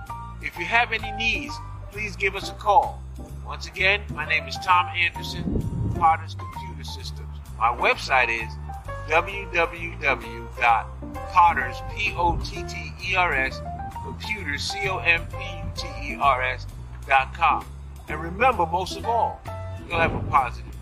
if 0.43 0.59
you 0.59 0.65
have 0.65 0.93
any 0.93 1.13
needs, 1.13 1.55
please 1.91 2.17
give 2.17 2.35
us 2.37 2.51
a 2.51 2.55
call. 2.55 3.03
Once 3.47 3.67
again, 3.67 4.03
my 4.15 4.29
name 4.29 4.47
is 4.47 4.57
Tom 4.59 4.87
Anderson, 4.89 5.95
Potters 5.99 6.35
Computer 6.35 6.85
Systems. 6.85 7.29
My 7.59 7.69
website 7.77 8.29
is 8.29 8.53
www.potters, 9.09 10.17
P-O-T-T-E-R-S, 11.95 13.61
computers, 14.03 14.63
C-O-M-P-U-T-E-R-S 14.63 15.07
dot 17.07 17.35
com. 17.35 17.65
And 18.09 18.21
remember, 18.21 18.67
most 18.67 18.97
of 18.97 19.07
all, 19.07 19.41
you'll 19.89 20.01
have 20.01 20.15
a 20.15 20.21
positive. 20.31 20.74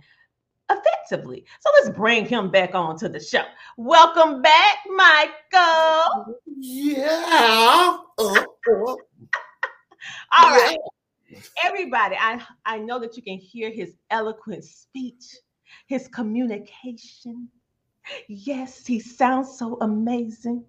effectively. 0.70 1.44
So 1.60 1.70
let's 1.78 1.96
bring 1.96 2.26
him 2.26 2.50
back 2.50 2.74
on 2.74 2.98
to 2.98 3.08
the 3.08 3.20
show. 3.20 3.44
Welcome 3.76 4.42
back, 4.42 4.78
Michael. 4.94 6.36
Yeah. 6.46 7.98
Uh, 8.18 8.44
uh. 8.44 8.44
All 10.38 10.50
right. 10.50 10.78
Everybody, 11.64 12.16
I, 12.18 12.42
I 12.64 12.78
know 12.78 12.98
that 12.98 13.16
you 13.16 13.22
can 13.22 13.38
hear 13.38 13.70
his 13.70 13.94
eloquent 14.10 14.64
speech, 14.64 15.36
his 15.86 16.08
communication. 16.08 17.48
Yes, 18.28 18.86
he 18.86 18.98
sounds 18.98 19.58
so 19.58 19.78
amazing. 19.80 20.64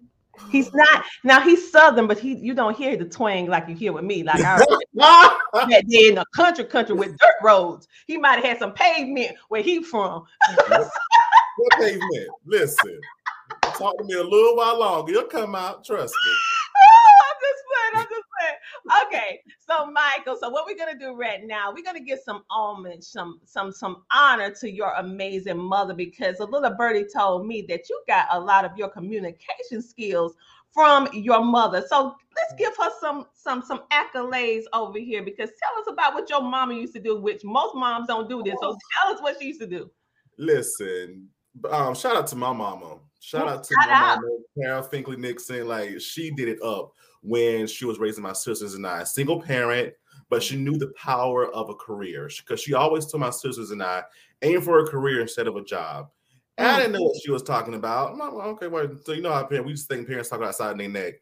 He's 0.50 0.72
not 0.72 1.04
now 1.24 1.40
he's 1.40 1.70
southern, 1.70 2.06
but 2.06 2.18
he 2.18 2.34
you 2.36 2.54
don't 2.54 2.76
hear 2.76 2.96
the 2.96 3.04
twang 3.04 3.46
like 3.46 3.68
you 3.68 3.74
hear 3.74 3.92
with 3.92 4.04
me. 4.04 4.22
Like 4.22 4.40
I 4.40 4.58
that 4.94 5.86
day 5.88 6.08
in 6.08 6.14
the 6.16 6.24
country, 6.34 6.64
country 6.64 6.94
with 6.94 7.16
dirt 7.18 7.34
roads. 7.42 7.88
He 8.06 8.16
might 8.16 8.36
have 8.36 8.44
had 8.44 8.58
some 8.58 8.72
pavement 8.72 9.36
where 9.48 9.62
he 9.62 9.82
from. 9.82 10.24
what 10.66 11.72
pavement? 11.78 12.28
Listen, 12.46 12.98
talk 13.76 13.96
to 13.98 14.04
me 14.04 14.14
a 14.14 14.22
little 14.22 14.56
while 14.56 14.78
longer. 14.78 15.12
You'll 15.12 15.24
come 15.24 15.54
out, 15.54 15.84
trust 15.84 16.14
me. 16.14 16.32
I'm 17.28 17.36
just 17.40 17.62
playing. 17.68 17.92
I'm 17.96 18.08
just 18.10 18.28
playing. 18.38 19.06
Okay, 19.06 19.40
so 19.72 19.90
Michael, 19.90 20.36
so 20.38 20.50
what 20.50 20.66
we're 20.66 20.76
gonna 20.76 20.98
do 20.98 21.14
right 21.14 21.44
now? 21.44 21.72
We're 21.72 21.84
gonna 21.84 22.00
give 22.00 22.20
some 22.24 22.44
homage, 22.50 23.02
some 23.02 23.40
some 23.44 23.72
some 23.72 24.04
honor 24.12 24.50
to 24.60 24.70
your 24.70 24.92
amazing 24.94 25.58
mother 25.58 25.94
because 25.94 26.40
a 26.40 26.44
little 26.44 26.74
birdie 26.74 27.06
told 27.12 27.46
me 27.46 27.62
that 27.68 27.88
you 27.88 28.02
got 28.06 28.26
a 28.30 28.38
lot 28.38 28.64
of 28.64 28.76
your 28.76 28.88
communication 28.88 29.82
skills 29.82 30.34
from 30.72 31.08
your 31.12 31.42
mother. 31.44 31.84
So 31.86 32.14
let's 32.36 32.54
give 32.58 32.76
her 32.76 32.90
some 33.00 33.26
some 33.34 33.62
some 33.62 33.82
accolades 33.92 34.64
over 34.72 34.98
here 34.98 35.22
because 35.22 35.50
tell 35.62 35.80
us 35.80 35.86
about 35.88 36.14
what 36.14 36.28
your 36.28 36.42
mama 36.42 36.74
used 36.74 36.94
to 36.94 37.00
do, 37.00 37.20
which 37.20 37.42
most 37.44 37.74
moms 37.74 38.06
don't 38.08 38.28
do 38.28 38.42
this. 38.42 38.56
So 38.60 38.76
tell 39.02 39.14
us 39.14 39.22
what 39.22 39.36
she 39.40 39.48
used 39.48 39.60
to 39.60 39.66
do. 39.66 39.90
Listen, 40.38 41.28
um, 41.70 41.94
shout 41.94 42.16
out 42.16 42.26
to 42.28 42.36
my 42.36 42.52
mama. 42.52 42.98
Shout 43.20 43.46
out 43.46 43.64
to 43.64 43.74
Shout 43.80 43.90
my 43.90 43.94
out. 43.94 44.16
mama, 44.16 44.38
Carol 44.60 44.82
Finkley 44.82 45.18
Nixon. 45.18 45.68
Like 45.68 46.00
she 46.00 46.30
did 46.32 46.48
it 46.48 46.62
up 46.62 46.92
when 47.22 47.66
she 47.66 47.84
was 47.84 47.98
raising 47.98 48.22
my 48.22 48.32
sisters 48.32 48.74
and 48.74 48.86
I. 48.86 49.04
Single 49.04 49.40
parent, 49.40 49.94
but 50.28 50.42
she 50.42 50.56
knew 50.56 50.76
the 50.76 50.92
power 50.96 51.52
of 51.52 51.70
a 51.70 51.74
career 51.74 52.30
because 52.38 52.60
she 52.60 52.74
always 52.74 53.06
told 53.06 53.20
my 53.20 53.30
sisters 53.30 53.70
and 53.70 53.82
I 53.82 54.02
aim 54.42 54.60
for 54.60 54.80
a 54.80 54.86
career 54.86 55.20
instead 55.20 55.46
of 55.46 55.56
a 55.56 55.64
job. 55.64 56.10
And 56.58 56.68
I 56.68 56.78
didn't 56.78 56.92
know 56.92 57.02
what 57.02 57.20
she 57.22 57.30
was 57.30 57.42
talking 57.42 57.74
about. 57.74 58.12
I'm 58.12 58.18
like, 58.18 58.46
okay, 58.46 58.66
well, 58.68 58.88
so 59.04 59.12
you 59.12 59.22
know 59.22 59.32
how 59.32 59.44
parents, 59.44 59.66
we 59.66 59.72
just 59.72 59.88
think 59.88 60.06
parents 60.06 60.28
talk 60.28 60.42
outside 60.42 60.78
their 60.78 60.88
neck. 60.88 61.14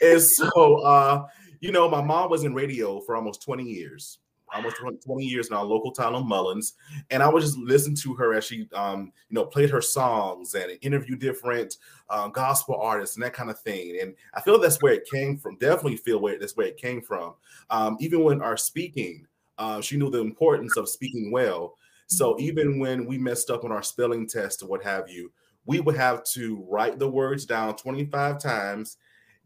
And 0.00 0.22
so, 0.22 0.76
uh, 0.76 1.26
you 1.60 1.72
know, 1.72 1.88
my 1.88 2.00
mom 2.00 2.30
was 2.30 2.44
in 2.44 2.54
radio 2.54 3.00
for 3.00 3.16
almost 3.16 3.42
20 3.42 3.64
years, 3.64 4.18
almost 4.54 4.76
20 4.76 4.98
20 4.98 5.24
years 5.24 5.48
in 5.48 5.56
our 5.56 5.64
local 5.64 5.92
town 5.92 6.14
of 6.14 6.26
Mullins. 6.26 6.74
And 7.10 7.22
I 7.22 7.28
would 7.28 7.42
just 7.42 7.58
listen 7.58 7.94
to 7.96 8.14
her 8.14 8.34
as 8.34 8.44
she, 8.44 8.68
um, 8.74 9.12
you 9.28 9.34
know, 9.34 9.44
played 9.44 9.70
her 9.70 9.80
songs 9.80 10.54
and 10.54 10.78
interviewed 10.82 11.20
different 11.20 11.76
uh, 12.10 12.28
gospel 12.28 12.76
artists 12.80 13.16
and 13.16 13.24
that 13.24 13.34
kind 13.34 13.50
of 13.50 13.60
thing. 13.60 13.98
And 14.00 14.14
I 14.34 14.40
feel 14.40 14.58
that's 14.58 14.82
where 14.82 14.94
it 14.94 15.08
came 15.10 15.36
from. 15.36 15.56
Definitely 15.56 15.96
feel 15.96 16.20
where 16.20 16.38
that's 16.38 16.56
where 16.56 16.66
it 16.66 16.76
came 16.76 17.02
from. 17.02 17.34
Um, 17.70 17.96
even 18.00 18.22
when 18.24 18.42
our 18.42 18.56
speaking, 18.56 19.26
uh, 19.58 19.80
she 19.80 19.96
knew 19.96 20.10
the 20.10 20.20
importance 20.20 20.76
of 20.76 20.88
speaking 20.88 21.30
well. 21.30 21.76
So 22.06 22.38
even 22.38 22.78
when 22.78 23.04
we 23.04 23.18
messed 23.18 23.50
up 23.50 23.64
on 23.64 23.72
our 23.72 23.82
spelling 23.82 24.26
test 24.26 24.62
or 24.62 24.66
what 24.66 24.82
have 24.82 25.10
you, 25.10 25.30
we 25.66 25.80
would 25.80 25.96
have 25.96 26.24
to 26.24 26.64
write 26.66 26.98
the 26.98 27.08
words 27.08 27.44
down 27.44 27.76
25 27.76 28.40
times, 28.40 28.96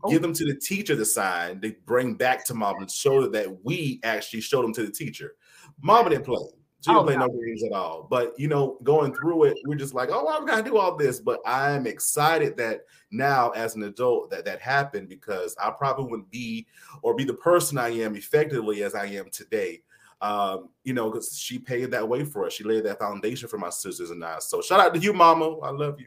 oh. 0.02 0.10
give 0.10 0.22
them 0.22 0.32
to 0.34 0.44
the 0.44 0.54
teacher 0.54 0.96
to 0.96 1.04
sign. 1.04 1.60
They 1.60 1.76
bring 1.86 2.14
back 2.14 2.44
to 2.46 2.54
mom 2.54 2.76
and 2.78 2.90
show 2.90 3.28
that 3.28 3.64
we 3.64 4.00
actually 4.02 4.40
showed 4.40 4.64
them 4.64 4.74
to 4.74 4.86
the 4.86 4.92
teacher. 4.92 5.34
Mama 5.80 6.10
didn't 6.10 6.24
play. 6.24 6.46
She 6.82 6.90
didn't 6.90 7.02
oh, 7.02 7.04
play 7.04 7.16
no 7.16 7.28
games 7.28 7.62
at 7.62 7.72
all. 7.72 8.08
But 8.10 8.32
you 8.38 8.48
know, 8.48 8.78
going 8.82 9.14
through 9.14 9.44
it, 9.44 9.56
we're 9.66 9.76
just 9.76 9.94
like, 9.94 10.08
oh, 10.10 10.28
I'm 10.28 10.44
gonna 10.44 10.64
do 10.64 10.78
all 10.78 10.96
this. 10.96 11.20
But 11.20 11.40
I'm 11.46 11.86
excited 11.86 12.56
that 12.56 12.80
now, 13.12 13.50
as 13.50 13.76
an 13.76 13.84
adult, 13.84 14.30
that 14.30 14.44
that 14.46 14.60
happened 14.60 15.08
because 15.08 15.54
I 15.62 15.70
probably 15.70 16.06
wouldn't 16.06 16.30
be 16.30 16.66
or 17.02 17.14
be 17.14 17.22
the 17.22 17.34
person 17.34 17.78
I 17.78 17.90
am 17.90 18.16
effectively 18.16 18.82
as 18.82 18.96
I 18.96 19.06
am 19.06 19.30
today. 19.30 19.82
Um, 20.20 20.70
you 20.82 20.92
know, 20.92 21.08
because 21.08 21.38
she 21.38 21.58
paid 21.58 21.92
that 21.92 22.08
way 22.08 22.24
for 22.24 22.46
us. 22.46 22.52
She 22.52 22.64
laid 22.64 22.84
that 22.84 22.98
foundation 22.98 23.48
for 23.48 23.58
my 23.58 23.70
sisters 23.70 24.10
and 24.10 24.24
I. 24.24 24.40
So 24.40 24.60
shout 24.60 24.80
out 24.80 24.92
to 24.94 25.00
you, 25.00 25.12
Mama. 25.12 25.58
I 25.60 25.70
love 25.70 26.00
you. 26.00 26.06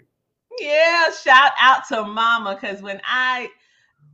Yeah, 0.60 1.10
shout 1.12 1.52
out 1.60 1.88
to 1.90 2.04
Mama 2.04 2.58
because 2.60 2.82
when 2.82 3.02
I 3.06 3.50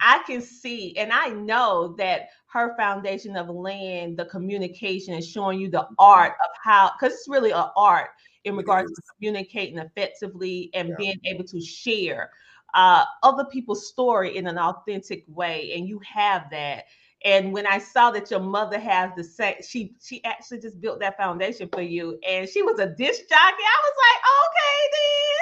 I 0.02 0.24
can 0.26 0.42
see 0.42 0.98
and 0.98 1.12
I 1.12 1.30
know 1.30 1.96
that 1.98 2.30
her 2.48 2.76
foundation 2.76 3.38
of 3.38 3.50
land, 3.50 4.18
the 4.18 4.26
communication, 4.26 5.14
and 5.14 5.24
showing 5.24 5.60
you 5.60 5.70
the 5.70 5.88
art 5.98 6.34
of 6.44 6.50
how, 6.62 6.92
because 7.00 7.14
it's 7.16 7.30
really 7.30 7.52
an 7.52 7.70
art 7.78 8.10
in 8.44 8.56
regards 8.56 8.92
to 8.92 9.02
communicating 9.16 9.78
effectively 9.78 10.70
and 10.74 10.90
yeah. 10.90 10.96
being 10.98 11.20
able 11.26 11.46
to 11.46 11.62
share 11.62 12.32
uh, 12.74 13.06
other 13.24 13.46
people's 13.46 13.88
story 13.88 14.36
in 14.36 14.48
an 14.48 14.58
authentic 14.58 15.24
way. 15.28 15.74
And 15.76 15.88
you 15.88 16.00
have 16.00 16.50
that. 16.52 16.86
And 17.24 17.54
when 17.54 17.68
I 17.68 17.78
saw 17.78 18.10
that 18.12 18.32
your 18.32 18.40
mother 18.40 18.80
has 18.80 19.12
the 19.16 19.24
same, 19.24 19.56
she 19.66 19.94
she 20.04 20.24
actually 20.24 20.60
just 20.60 20.82
built 20.82 21.00
that 21.02 21.18
foundation 21.18 21.70
for 21.72 21.82
you, 21.82 22.18
and 22.28 22.50
she 22.50 22.64
was 22.64 22.80
a 22.80 22.88
disc 22.88 23.22
jockey. 23.30 23.36
I 23.36 23.82
was 23.84 23.96
like, 24.08 24.22
okay, 24.42 24.90
then. 24.94 25.42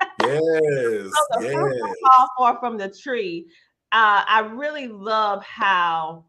Yes, 0.20 1.12
so 1.32 1.40
the 1.40 1.44
yes. 1.44 1.94
fall 2.16 2.28
far 2.38 2.58
from 2.60 2.78
the 2.78 2.88
tree. 2.88 3.46
Uh, 3.90 4.22
I 4.26 4.40
really 4.40 4.88
love 4.88 5.42
how 5.44 6.24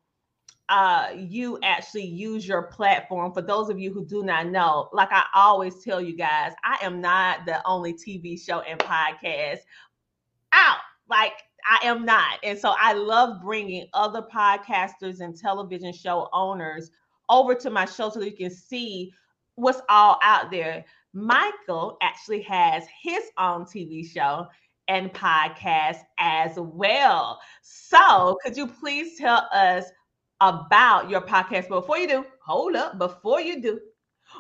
uh, 0.70 1.10
you 1.16 1.60
actually 1.64 2.06
use 2.06 2.48
your 2.48 2.64
platform. 2.64 3.34
For 3.34 3.42
those 3.42 3.70
of 3.70 3.80
you 3.80 3.92
who 3.92 4.06
do 4.06 4.24
not 4.24 4.48
know, 4.48 4.90
like 4.94 5.10
I 5.12 5.26
always 5.34 5.84
tell 5.84 6.00
you 6.00 6.16
guys, 6.16 6.54
I 6.64 6.78
am 6.82 7.02
not 7.02 7.46
the 7.46 7.66
only 7.68 7.94
TV 7.94 8.40
show 8.40 8.60
and 8.62 8.80
podcast 8.80 9.60
out. 10.54 10.78
Like 11.10 11.34
I 11.66 11.86
am 11.86 12.06
not. 12.06 12.38
And 12.44 12.58
so 12.58 12.76
I 12.80 12.94
love 12.94 13.42
bringing 13.42 13.88
other 13.94 14.22
podcasters 14.22 15.20
and 15.20 15.36
television 15.36 15.92
show 15.92 16.30
owners 16.32 16.92
over 17.30 17.56
to 17.56 17.70
my 17.70 17.86
show 17.86 18.10
so 18.10 18.22
you 18.22 18.32
can 18.32 18.52
see 18.52 19.12
what's 19.56 19.82
all 19.90 20.20
out 20.22 20.52
there. 20.52 20.86
Michael 21.14 21.98
actually 22.02 22.42
has 22.44 22.86
his 23.02 23.24
own 23.38 23.64
TV 23.66 24.08
show 24.08 24.48
and 24.90 25.14
podcast 25.14 26.00
as 26.18 26.52
well. 26.58 27.40
So, 27.62 28.38
could 28.44 28.58
you 28.58 28.68
please 28.68 29.18
tell 29.18 29.48
us 29.54 29.86
about 30.42 31.10
your 31.10 31.22
podcast. 31.22 31.68
Before 31.68 31.98
you 31.98 32.08
do, 32.08 32.26
hold 32.46 32.76
up. 32.76 32.98
Before 32.98 33.42
you 33.42 33.62
do, 33.62 33.80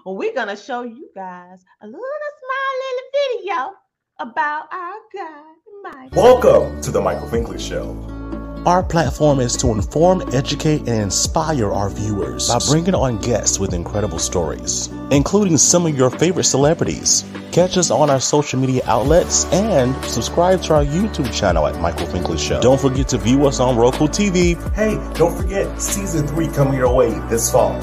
we're 0.06 0.34
gonna 0.34 0.56
show 0.56 0.84
you 0.84 1.10
guys 1.16 1.64
a 1.82 1.88
little 1.88 2.02
small 2.40 2.72
little 2.80 3.46
video 3.46 3.74
about 4.20 4.74
our 4.74 4.96
guy, 5.14 5.44
Mike. 5.84 6.16
Welcome 6.16 6.82
to 6.82 6.92
the 6.92 7.02
Michael 7.02 7.28
Finkley 7.28 7.60
Show. 7.60 8.19
Our 8.66 8.84
platform 8.84 9.40
is 9.40 9.56
to 9.58 9.68
inform, 9.68 10.22
educate, 10.34 10.82
and 10.82 11.04
inspire 11.04 11.72
our 11.72 11.90
viewers 11.90 12.50
by 12.50 12.60
bringing 12.68 12.94
on 12.94 13.18
guests 13.20 13.58
with 13.58 13.74
incredible 13.74 14.20
stories, 14.20 14.88
including 15.12 15.58
some 15.58 15.86
of 15.86 15.98
your 15.98 16.10
favorite 16.10 16.44
celebrities. 16.44 17.24
Catch 17.54 17.78
us 17.78 17.90
on 17.90 18.10
our 18.10 18.20
social 18.20 18.60
media 18.60 18.82
outlets 18.86 19.46
and 19.54 19.96
subscribe 20.06 20.62
to 20.64 20.74
our 20.76 20.84
YouTube 20.84 21.34
channel 21.34 21.68
at 21.68 21.80
Michael 21.80 22.08
Finkley 22.08 22.38
Show. 22.38 22.62
Don't 22.62 22.80
forget 22.80 23.08
to 23.10 23.18
view 23.18 23.48
us 23.48 23.62
on 23.62 23.78
Roku 23.78 24.08
TV. 24.08 24.56
Hey, 24.74 24.96
don't 25.18 25.36
forget, 25.36 25.82
season 25.82 26.28
three 26.28 26.50
coming 26.50 26.74
your 26.74 26.94
way 26.94 27.12
this 27.30 27.50
fall. 27.50 27.80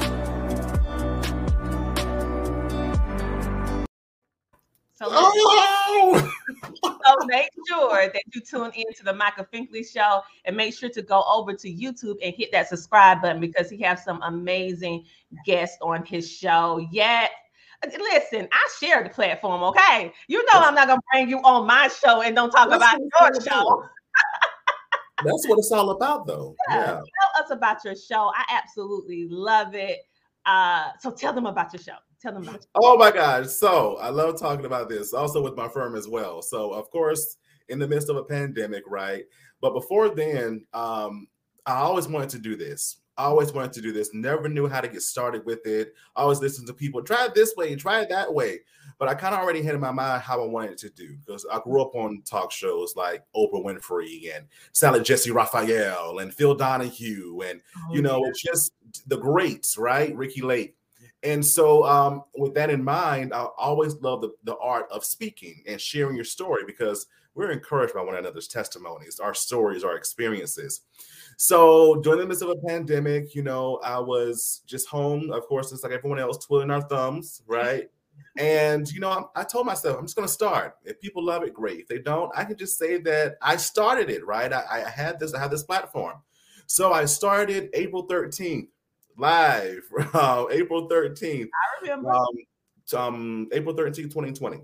Sure 7.89 8.07
that 8.07 8.23
you 8.33 8.41
tune 8.41 8.71
in 8.75 8.93
to 8.95 9.03
the 9.03 9.13
Michael 9.13 9.45
Finkley 9.53 9.85
show 9.85 10.21
and 10.45 10.55
make 10.55 10.73
sure 10.73 10.89
to 10.89 11.01
go 11.01 11.23
over 11.27 11.53
to 11.53 11.67
YouTube 11.69 12.15
and 12.23 12.33
hit 12.35 12.51
that 12.51 12.69
subscribe 12.69 13.21
button 13.21 13.39
because 13.39 13.69
he 13.69 13.81
has 13.81 14.03
some 14.03 14.21
amazing 14.23 15.05
guests 15.45 15.77
on 15.81 16.05
his 16.05 16.29
show. 16.29 16.85
Yet 16.91 17.31
listen, 17.85 18.47
I 18.51 18.69
share 18.79 19.03
the 19.03 19.09
platform, 19.09 19.63
okay? 19.63 20.11
You 20.27 20.43
know 20.45 20.59
I'm 20.59 20.75
not 20.75 20.87
gonna 20.87 21.01
bring 21.11 21.29
you 21.29 21.39
on 21.39 21.67
my 21.67 21.87
show 21.89 22.21
and 22.21 22.35
don't 22.35 22.51
talk 22.51 22.69
That's 22.69 22.83
about 22.83 23.33
your 23.33 23.41
show. 23.41 23.83
That's 25.23 25.47
what 25.47 25.57
it's 25.57 25.71
all 25.71 25.89
about, 25.91 26.27
though. 26.27 26.55
Yeah. 26.69 26.75
yeah. 26.75 26.85
Tell 26.85 27.43
us 27.43 27.49
about 27.51 27.83
your 27.83 27.95
show. 27.95 28.31
I 28.35 28.45
absolutely 28.49 29.27
love 29.27 29.73
it. 29.73 29.99
Uh, 30.45 30.89
so 30.99 31.11
tell 31.11 31.33
them 31.33 31.47
about 31.47 31.73
your 31.73 31.81
show. 31.81 31.95
Tell 32.21 32.33
them 32.33 32.43
about. 32.47 32.65
Oh 32.75 32.97
my 32.97 33.11
gosh! 33.11 33.47
So 33.47 33.97
I 33.97 34.09
love 34.09 34.39
talking 34.39 34.65
about 34.65 34.89
this. 34.89 35.13
Also 35.13 35.41
with 35.41 35.55
my 35.55 35.67
firm 35.67 35.95
as 35.95 36.07
well. 36.07 36.41
So 36.41 36.71
of 36.71 36.89
course, 36.89 37.37
in 37.69 37.79
the 37.79 37.87
midst 37.87 38.09
of 38.09 38.17
a 38.17 38.23
pandemic, 38.23 38.83
right? 38.87 39.25
But 39.61 39.73
before 39.73 40.09
then, 40.09 40.65
um, 40.73 41.27
I 41.65 41.75
always 41.75 42.07
wanted 42.07 42.29
to 42.29 42.39
do 42.39 42.55
this. 42.55 42.97
I 43.17 43.23
always 43.23 43.51
wanted 43.51 43.73
to 43.73 43.81
do 43.81 43.91
this. 43.91 44.13
Never 44.13 44.47
knew 44.47 44.67
how 44.67 44.79
to 44.79 44.87
get 44.87 45.01
started 45.01 45.43
with 45.43 45.65
it. 45.65 45.95
I 46.15 46.21
always 46.21 46.39
listened 46.39 46.67
to 46.67 46.73
people 46.73 47.01
try 47.01 47.25
it 47.25 47.33
this 47.33 47.55
way, 47.57 47.75
try 47.75 48.01
it 48.01 48.09
that 48.09 48.31
way. 48.31 48.59
But 48.99 49.09
I 49.09 49.15
kind 49.15 49.33
of 49.33 49.41
already 49.41 49.63
had 49.63 49.75
in 49.75 49.81
my 49.81 49.91
mind 49.91 50.21
how 50.21 50.41
I 50.41 50.45
wanted 50.45 50.71
it 50.71 50.77
to 50.79 50.89
do 50.89 51.17
because 51.25 51.45
I 51.51 51.59
grew 51.59 51.81
up 51.81 51.95
on 51.95 52.21
talk 52.25 52.51
shows 52.51 52.95
like 52.95 53.23
Oprah 53.35 53.63
Winfrey 53.63 54.35
and 54.35 54.45
Sally 54.71 55.01
Jessy 55.01 55.31
Raphael 55.31 56.19
and 56.19 56.33
Phil 56.33 56.55
Donahue 56.55 57.41
and 57.41 57.61
oh, 57.75 57.93
you 57.93 58.01
know 58.01 58.23
yeah. 58.23 58.29
it's 58.29 58.41
just 58.41 58.73
the 59.07 59.17
greats, 59.17 59.77
right? 59.77 60.15
Ricki 60.15 60.41
Lake. 60.41 60.75
And 61.23 61.43
so, 61.43 61.83
um, 61.85 62.23
with 62.37 62.53
that 62.53 62.69
in 62.69 62.83
mind, 62.83 63.33
I 63.33 63.47
always 63.57 63.95
love 63.95 64.21
the, 64.21 64.29
the 64.43 64.55
art 64.57 64.87
of 64.91 65.03
speaking 65.03 65.63
and 65.67 65.81
sharing 65.81 66.15
your 66.15 66.25
story 66.25 66.63
because 66.65 67.07
we're 67.37 67.51
encouraged 67.51 67.93
by 67.93 68.01
one 68.01 68.15
another's 68.15 68.47
testimonies, 68.47 69.19
our 69.19 69.33
stories, 69.33 69.83
our 69.83 69.95
experiences. 69.95 70.81
So 71.37 72.01
during 72.01 72.19
the 72.19 72.25
midst 72.25 72.41
of 72.41 72.49
a 72.49 72.67
pandemic, 72.67 73.35
you 73.35 73.43
know, 73.43 73.79
I 73.83 73.99
was 73.99 74.63
just 74.65 74.89
home, 74.89 75.31
of 75.31 75.45
course, 75.47 75.69
just 75.69 75.83
like 75.83 75.93
everyone 75.93 76.19
else, 76.19 76.43
twiddling 76.43 76.71
our 76.71 76.81
thumbs, 76.81 77.41
right? 77.47 77.89
and 78.37 78.91
you 78.91 78.99
know, 78.99 79.29
I, 79.35 79.41
I 79.41 79.43
told 79.43 79.65
myself 79.65 79.97
I'm 79.97 80.05
just 80.05 80.15
going 80.15 80.27
to 80.27 80.33
start. 80.33 80.75
If 80.83 80.99
people 80.99 81.23
love 81.23 81.43
it, 81.43 81.53
great. 81.53 81.81
If 81.81 81.87
they 81.87 81.99
don't, 81.99 82.31
I 82.35 82.43
can 82.43 82.57
just 82.57 82.77
say 82.77 82.97
that 82.99 83.37
I 83.41 83.57
started 83.57 84.09
it, 84.09 84.25
right? 84.25 84.51
I, 84.51 84.63
I 84.85 84.89
had 84.89 85.19
this, 85.19 85.33
I 85.33 85.39
had 85.39 85.51
this 85.51 85.63
platform. 85.63 86.15
So 86.67 86.93
I 86.93 87.05
started 87.05 87.69
April 87.73 88.07
13th 88.07 88.67
live, 89.17 89.83
uh, 90.13 90.45
April 90.51 90.87
13th. 90.89 91.45
I 91.45 91.81
remember. 91.81 92.11
Um, 92.11 92.27
um, 92.95 93.49
April 93.51 93.75
13th, 93.75 93.95
2020. 93.95 94.61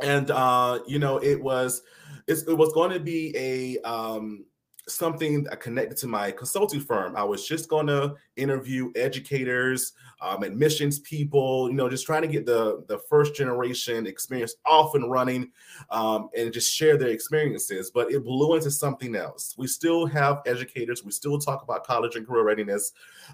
And 0.00 0.30
uh, 0.30 0.80
you 0.86 0.98
know, 0.98 1.18
it 1.18 1.40
was 1.42 1.82
it 2.26 2.56
was 2.56 2.72
going 2.72 2.90
to 2.90 3.00
be 3.00 3.34
a 3.36 3.78
um 3.88 4.44
something 4.86 5.46
connected 5.60 5.96
to 5.96 6.06
my 6.06 6.30
consulting 6.30 6.80
firm. 6.80 7.16
I 7.16 7.24
was 7.24 7.46
just 7.46 7.68
going 7.68 7.86
to 7.86 8.14
interview 8.36 8.92
educators, 8.96 9.92
um, 10.20 10.42
admissions 10.42 10.98
people, 11.00 11.68
you 11.70 11.74
know, 11.74 11.88
just 11.88 12.04
trying 12.04 12.22
to 12.22 12.28
get 12.28 12.44
the 12.44 12.84
the 12.88 12.98
first 12.98 13.34
generation 13.34 14.06
experience 14.06 14.54
off 14.66 14.94
and 14.94 15.10
running, 15.10 15.50
um, 15.90 16.28
and 16.36 16.52
just 16.52 16.74
share 16.74 16.96
their 16.96 17.08
experiences. 17.08 17.90
But 17.90 18.10
it 18.12 18.24
blew 18.24 18.54
into 18.56 18.70
something 18.70 19.16
else. 19.16 19.54
We 19.56 19.66
still 19.66 20.06
have 20.06 20.42
educators. 20.46 21.04
We 21.04 21.12
still 21.12 21.38
talk 21.38 21.62
about 21.62 21.84
college 21.84 22.16
and 22.16 22.26
career 22.26 22.44
readiness, 22.44 22.92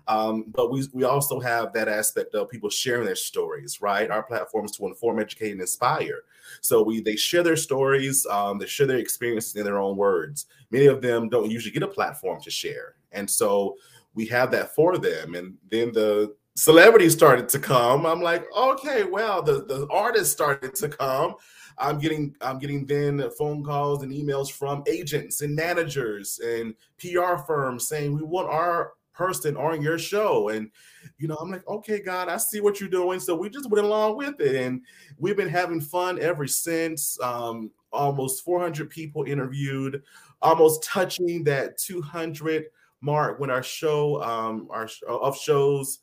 um, 0.09 0.45
but 0.49 0.71
we 0.71 0.87
we 0.93 1.05
also 1.05 1.41
have 1.41 1.73
that 1.73 1.89
aspect 1.89 2.35
of 2.35 2.49
people 2.49 2.71
sharing 2.71 3.07
their 3.07 3.17
stories. 3.17 3.81
Right, 3.81 4.11
our 4.11 4.23
platform 4.23 4.67
is 4.67 4.73
to 4.73 4.87
inform, 4.87 5.19
educate, 5.21 5.53
and 5.53 5.61
inspire. 5.61 6.23
So 6.61 6.83
we 6.83 7.01
they 7.01 7.17
share 7.17 7.43
their 7.43 7.57
stories, 7.57 8.27
um, 8.27 8.59
they 8.59 8.67
share 8.67 8.87
their 8.87 8.99
experiences 8.99 9.57
in 9.57 9.65
their 9.65 9.79
own 9.79 9.97
words. 9.97 10.47
Many 10.71 10.87
of 10.87 11.03
them 11.03 11.29
don't 11.29 11.51
usually 11.51 11.73
get 11.73 11.83
a 11.83 11.89
platform 11.89 12.41
to 12.43 12.51
share, 12.51 12.97
and 13.13 13.29
so 13.29 13.77
we 14.15 14.27
have 14.27 14.51
that 14.51 14.75
for 14.75 14.99
them. 14.99 15.35
And 15.35 15.57
then 15.71 15.93
the 15.93 16.35
celebrities 16.57 17.13
started 17.13 17.49
to 17.51 17.59
come. 17.59 18.07
I'm 18.07 18.21
like, 18.21 18.45
okay, 18.57 19.05
well, 19.05 19.43
the 19.43 19.65
the 19.65 19.87
artists 19.91 20.33
started 20.33 20.75
to 20.77 20.89
come. 20.89 21.35
I'm 21.79 21.99
getting 21.99 22.35
I'm 22.41 22.59
getting 22.59 22.85
then 22.87 23.29
phone 23.39 23.65
calls 23.65 24.03
and 24.03 24.13
emails 24.13 24.51
from 24.51 24.85
agents 24.87 25.41
and 25.41 25.55
managers 25.57 26.39
and 26.45 26.75
PR 26.99 27.37
firms 27.47 27.89
saying 27.89 28.15
we 28.15 28.23
want 28.23 28.49
our 28.49 28.93
person 29.21 29.55
on 29.55 29.83
your 29.83 29.99
show. 29.99 30.49
And, 30.49 30.71
you 31.19 31.29
know, 31.29 31.35
I'm 31.35 31.51
like, 31.51 31.69
okay, 31.69 32.01
God, 32.01 32.31
I 32.31 32.39
see 32.39 32.63
what 32.63 32.81
you're 32.81 32.89
doing. 32.89 33.21
So 33.21 33.37
we 33.37 33.51
just 33.51 33.69
went 33.69 33.85
along 33.85 34.17
with 34.17 34.41
it. 34.41 34.57
And 34.57 34.81
we've 35.19 35.37
been 35.37 35.47
having 35.47 35.83
fun 35.83 36.19
ever 36.19 36.47
since. 36.47 37.21
Um, 37.23 37.71
almost 37.93 38.43
400 38.45 38.89
people 38.89 39.25
interviewed, 39.25 40.03
almost 40.41 40.83
touching 40.83 41.45
that 41.45 41.77
200 41.77 42.65
mark 43.03 43.39
when 43.39 43.51
our 43.51 43.63
show, 43.63 44.23
um, 44.23 44.69
our 44.71 44.89
of 45.07 45.37
shows, 45.37 45.99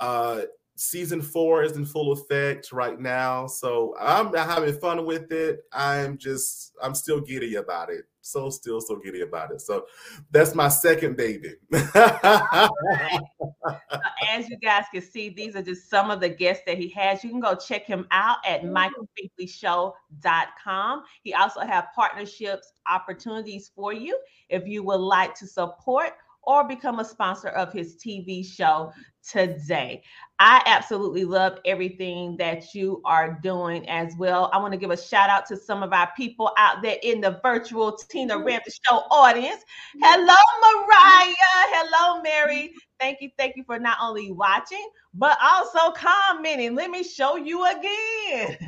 uh, 0.00 0.40
season 0.74 1.20
four 1.20 1.62
is 1.62 1.76
in 1.76 1.84
full 1.84 2.12
effect 2.12 2.72
right 2.72 2.98
now, 2.98 3.46
so 3.46 3.94
I'm 4.00 4.32
having 4.32 4.78
fun 4.78 5.04
with 5.04 5.30
it. 5.30 5.60
I'm 5.72 6.16
just 6.16 6.72
I'm 6.82 6.94
still 6.94 7.20
giddy 7.20 7.56
about 7.56 7.90
it. 7.90 8.04
So 8.22 8.48
still 8.50 8.80
so 8.80 8.96
giddy 8.96 9.22
about 9.22 9.50
it. 9.50 9.60
So 9.60 9.86
that's 10.30 10.54
my 10.54 10.68
second 10.68 11.16
baby. 11.16 11.54
As 11.72 11.90
you 14.48 14.56
guys 14.62 14.84
can 14.92 15.02
see, 15.02 15.28
these 15.28 15.56
are 15.56 15.62
just 15.62 15.90
some 15.90 16.10
of 16.10 16.20
the 16.20 16.28
guests 16.28 16.62
that 16.66 16.78
he 16.78 16.88
has. 16.90 17.24
You 17.24 17.30
can 17.30 17.40
go 17.40 17.56
check 17.56 17.84
him 17.84 18.06
out 18.12 18.38
at 18.46 18.62
mm-hmm. 18.62 18.76
michaelfinkleyshow.com. 19.40 21.02
He 21.22 21.34
also 21.34 21.60
have 21.60 21.88
partnerships 21.94 22.72
opportunities 22.90 23.70
for 23.74 23.92
you 23.92 24.18
if 24.48 24.66
you 24.66 24.82
would 24.84 25.00
like 25.00 25.34
to 25.36 25.46
support 25.46 26.12
or 26.44 26.66
become 26.66 26.98
a 27.00 27.04
sponsor 27.04 27.48
of 27.48 27.72
his 27.72 27.96
TV 27.96 28.44
show 28.44 28.92
today. 29.28 30.02
I 30.44 30.60
absolutely 30.66 31.24
love 31.24 31.60
everything 31.64 32.36
that 32.38 32.74
you 32.74 33.00
are 33.04 33.38
doing 33.44 33.88
as 33.88 34.16
well. 34.16 34.50
I 34.52 34.58
want 34.58 34.72
to 34.72 34.76
give 34.76 34.90
a 34.90 34.96
shout 34.96 35.30
out 35.30 35.46
to 35.46 35.56
some 35.56 35.84
of 35.84 35.92
our 35.92 36.10
people 36.16 36.50
out 36.58 36.82
there 36.82 36.96
in 37.04 37.20
the 37.20 37.38
virtual 37.44 37.92
Tina 37.92 38.36
Ramsey 38.36 38.72
Show 38.84 39.04
audience. 39.12 39.62
Hello, 40.00 40.34
Mariah. 40.60 41.34
Hello, 41.70 42.22
Mary. 42.22 42.72
Thank 42.98 43.20
you. 43.20 43.30
Thank 43.38 43.54
you 43.54 43.62
for 43.62 43.78
not 43.78 43.98
only 44.02 44.32
watching, 44.32 44.84
but 45.14 45.38
also 45.40 45.92
commenting. 45.92 46.74
Let 46.74 46.90
me 46.90 47.04
show 47.04 47.36
you 47.36 47.64
again. 47.64 48.58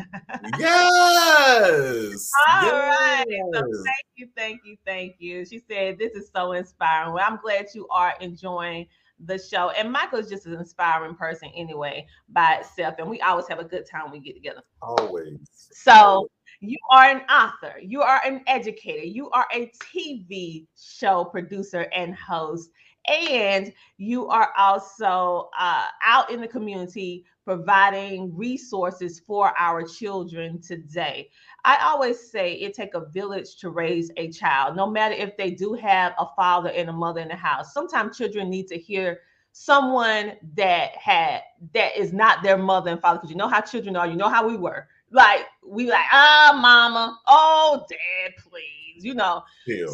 yes. 0.56 2.30
All 2.54 2.66
yes. 2.66 2.96
right. 3.00 3.24
So 3.52 3.60
thank 3.60 4.06
you. 4.14 4.28
Thank 4.36 4.60
you. 4.64 4.76
Thank 4.86 5.16
you. 5.18 5.44
She 5.44 5.60
said, 5.68 5.98
This 5.98 6.12
is 6.12 6.30
so 6.32 6.52
inspiring. 6.52 7.14
Well, 7.14 7.24
I'm 7.26 7.40
glad 7.42 7.66
you 7.74 7.88
are 7.88 8.14
enjoying 8.20 8.86
the 9.26 9.38
show. 9.38 9.70
And 9.70 9.90
Michael's 9.90 10.28
just 10.28 10.46
an 10.46 10.54
inspiring 10.54 11.14
person 11.14 11.50
anyway 11.54 12.06
by 12.28 12.56
itself. 12.56 12.96
And 12.98 13.08
we 13.08 13.20
always 13.20 13.48
have 13.48 13.58
a 13.58 13.64
good 13.64 13.84
time 13.90 14.04
when 14.04 14.12
we 14.12 14.20
get 14.20 14.34
together. 14.34 14.62
Always. 14.82 15.38
So 15.72 16.28
you 16.60 16.78
are 16.90 17.04
an 17.04 17.22
author, 17.30 17.78
you 17.80 18.02
are 18.02 18.20
an 18.24 18.42
educator, 18.46 19.04
you 19.04 19.30
are 19.30 19.46
a 19.52 19.70
TV 19.82 20.66
show 20.76 21.24
producer 21.24 21.88
and 21.94 22.14
host, 22.14 22.70
and 23.06 23.72
you 23.98 24.28
are 24.28 24.50
also 24.56 25.50
uh, 25.58 25.86
out 26.04 26.30
in 26.30 26.40
the 26.40 26.48
community 26.48 27.24
providing 27.44 28.34
resources 28.34 29.20
for 29.20 29.52
our 29.58 29.82
children 29.86 30.60
today. 30.60 31.28
I 31.64 31.78
always 31.82 32.20
say 32.20 32.54
it 32.54 32.74
take 32.74 32.94
a 32.94 33.06
village 33.06 33.56
to 33.56 33.70
raise 33.70 34.10
a 34.16 34.30
child, 34.30 34.76
no 34.76 34.86
matter 34.88 35.14
if 35.14 35.36
they 35.36 35.50
do 35.50 35.72
have 35.74 36.12
a 36.18 36.26
father 36.36 36.70
and 36.70 36.90
a 36.90 36.92
mother 36.92 37.20
in 37.20 37.28
the 37.28 37.36
house. 37.36 37.72
Sometimes 37.72 38.18
children 38.18 38.50
need 38.50 38.68
to 38.68 38.78
hear 38.78 39.20
someone 39.52 40.32
that 40.56 40.96
had 40.96 41.40
that 41.72 41.96
is 41.96 42.12
not 42.12 42.42
their 42.42 42.58
mother 42.58 42.90
and 42.90 43.00
father 43.00 43.18
because 43.18 43.30
you 43.30 43.36
know 43.36 43.48
how 43.48 43.60
children 43.60 43.96
are, 43.96 44.06
you 44.06 44.16
know 44.16 44.28
how 44.28 44.46
we 44.46 44.56
were. 44.56 44.86
Like 45.10 45.46
we 45.66 45.88
like, 45.88 46.06
ah, 46.12 46.58
mama, 46.60 47.18
oh, 47.28 47.86
dad, 47.88 48.32
please, 48.42 49.04
you 49.04 49.14
know. 49.14 49.42
So, 49.66 49.92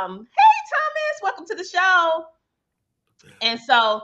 um, 0.00 0.26
hey, 0.36 0.54
Thomas, 0.70 1.22
welcome 1.22 1.46
to 1.46 1.54
the 1.54 1.64
show. 1.64 2.26
And 3.40 3.58
so 3.58 4.02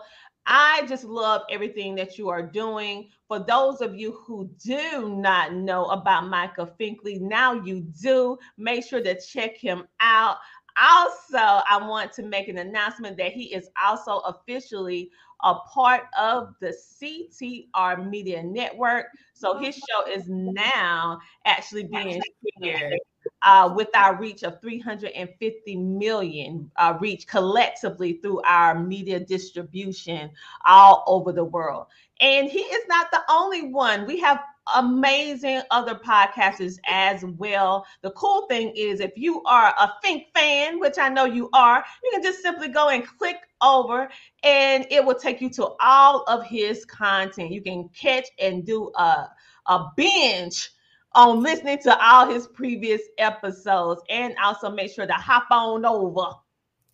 I 0.50 0.86
just 0.88 1.04
love 1.04 1.42
everything 1.50 1.94
that 1.96 2.16
you 2.16 2.30
are 2.30 2.42
doing. 2.42 3.10
For 3.28 3.38
those 3.38 3.82
of 3.82 3.94
you 3.94 4.12
who 4.12 4.48
do 4.64 5.14
not 5.20 5.52
know 5.52 5.84
about 5.86 6.28
Micah 6.28 6.72
Finkley, 6.80 7.20
now 7.20 7.52
you 7.52 7.82
do. 8.02 8.38
Make 8.56 8.84
sure 8.86 9.02
to 9.02 9.20
check 9.20 9.58
him 9.58 9.86
out. 10.00 10.38
Also, 10.80 11.36
I 11.36 11.78
want 11.86 12.12
to 12.14 12.22
make 12.22 12.48
an 12.48 12.58
announcement 12.58 13.18
that 13.18 13.32
he 13.32 13.52
is 13.52 13.68
also 13.82 14.20
officially 14.20 15.10
a 15.42 15.54
part 15.54 16.04
of 16.18 16.54
the 16.60 16.68
CTR 16.68 18.08
Media 18.08 18.42
Network. 18.42 19.06
So 19.34 19.58
his 19.58 19.76
show 19.76 20.10
is 20.10 20.24
now 20.28 21.18
actually 21.44 21.84
being 21.84 22.22
shared 22.62 22.98
uh, 23.42 23.72
with 23.74 23.88
our 23.94 24.16
reach 24.16 24.42
of 24.42 24.60
350 24.60 25.76
million 25.76 26.70
uh, 26.76 26.96
reach 27.00 27.26
collectively 27.26 28.14
through 28.14 28.40
our 28.42 28.78
media 28.78 29.20
distribution 29.20 30.30
all 30.66 31.04
over 31.06 31.32
the 31.32 31.44
world. 31.44 31.86
And 32.20 32.48
he 32.48 32.60
is 32.60 32.86
not 32.88 33.10
the 33.12 33.20
only 33.30 33.70
one. 33.70 34.06
We 34.06 34.18
have 34.20 34.40
amazing 34.74 35.62
other 35.70 35.94
podcasters 35.94 36.78
as 36.86 37.24
well. 37.24 37.86
The 38.02 38.10
cool 38.10 38.46
thing 38.46 38.72
is, 38.76 39.00
if 39.00 39.12
you 39.16 39.42
are 39.44 39.74
a 39.78 39.92
Fink 40.02 40.26
fan, 40.34 40.78
which 40.80 40.98
I 40.98 41.08
know 41.08 41.24
you 41.24 41.48
are, 41.52 41.84
you 42.04 42.10
can 42.12 42.22
just 42.22 42.42
simply 42.42 42.68
go 42.68 42.88
and 42.88 43.06
click 43.18 43.36
over 43.62 44.08
and 44.42 44.86
it 44.90 45.04
will 45.04 45.14
take 45.14 45.40
you 45.40 45.50
to 45.50 45.70
all 45.80 46.24
of 46.24 46.44
his 46.44 46.84
content. 46.84 47.50
You 47.50 47.62
can 47.62 47.88
catch 47.90 48.26
and 48.40 48.64
do 48.66 48.90
a, 48.96 49.28
a 49.66 49.90
binge 49.96 50.70
on 51.14 51.42
listening 51.42 51.78
to 51.78 51.98
all 52.04 52.30
his 52.30 52.46
previous 52.46 53.02
episodes 53.18 54.02
and 54.08 54.34
also 54.42 54.70
make 54.70 54.92
sure 54.92 55.06
to 55.06 55.12
hop 55.12 55.46
on 55.50 55.84
over 55.84 56.30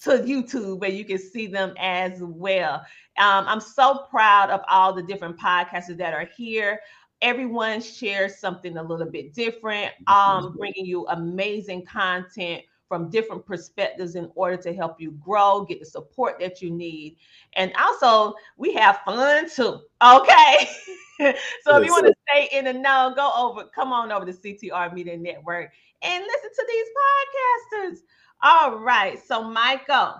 to 0.02 0.10
YouTube 0.22 0.80
where 0.80 0.90
you 0.90 1.04
can 1.04 1.18
see 1.18 1.46
them 1.46 1.74
as 1.78 2.20
well. 2.22 2.74
Um, 3.18 3.44
I'm 3.46 3.60
so 3.60 4.06
proud 4.10 4.50
of 4.50 4.60
all 4.68 4.92
the 4.92 5.02
different 5.02 5.38
podcasters 5.38 5.96
that 5.98 6.12
are 6.14 6.28
here. 6.36 6.80
Everyone 7.22 7.80
shares 7.80 8.38
something 8.38 8.76
a 8.76 8.82
little 8.82 9.10
bit 9.10 9.32
different, 9.32 9.92
um, 10.08 10.54
bringing 10.56 10.84
you 10.84 11.06
amazing 11.08 11.86
content 11.86 12.62
from 12.88 13.08
different 13.08 13.46
perspectives 13.46 14.14
in 14.14 14.30
order 14.34 14.56
to 14.58 14.74
help 14.74 15.00
you 15.00 15.12
grow, 15.12 15.64
get 15.64 15.80
the 15.80 15.86
support 15.86 16.38
that 16.38 16.60
you 16.60 16.70
need. 16.70 17.16
And 17.54 17.72
also, 17.80 18.34
we 18.58 18.74
have 18.74 19.00
fun 19.06 19.48
too. 19.48 19.80
Okay. 20.02 20.68
so 21.62 21.76
if 21.76 21.86
you 21.86 21.92
want 21.92 22.06
to 22.06 22.14
stay 22.28 22.48
in 22.56 22.64
the 22.64 22.72
know, 22.72 23.12
go 23.14 23.30
over, 23.36 23.64
come 23.74 23.92
on 23.92 24.10
over 24.10 24.26
to 24.26 24.32
CTR 24.32 24.92
Media 24.92 25.16
Network 25.16 25.72
and 26.02 26.24
listen 26.24 26.50
to 26.54 26.66
these 26.68 26.86
podcasters. 27.00 27.98
All 28.42 28.78
right. 28.78 29.18
So, 29.24 29.42
Michael. 29.42 30.16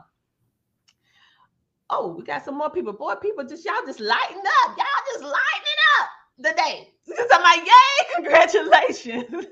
Oh, 1.90 2.14
we 2.16 2.24
got 2.24 2.44
some 2.44 2.56
more 2.56 2.70
people. 2.70 2.92
Boy, 2.92 3.14
people 3.16 3.44
just 3.44 3.64
y'all 3.64 3.74
just 3.86 4.00
lighting 4.00 4.38
up. 4.38 4.76
Y'all 4.76 4.86
just 5.12 5.22
lighting 5.22 5.80
up 6.00 6.08
the 6.38 6.52
day. 6.56 6.90
So 7.06 7.22
I'm 7.32 7.42
like, 7.42 7.66
yay, 7.66 8.14
congratulations. 8.14 9.46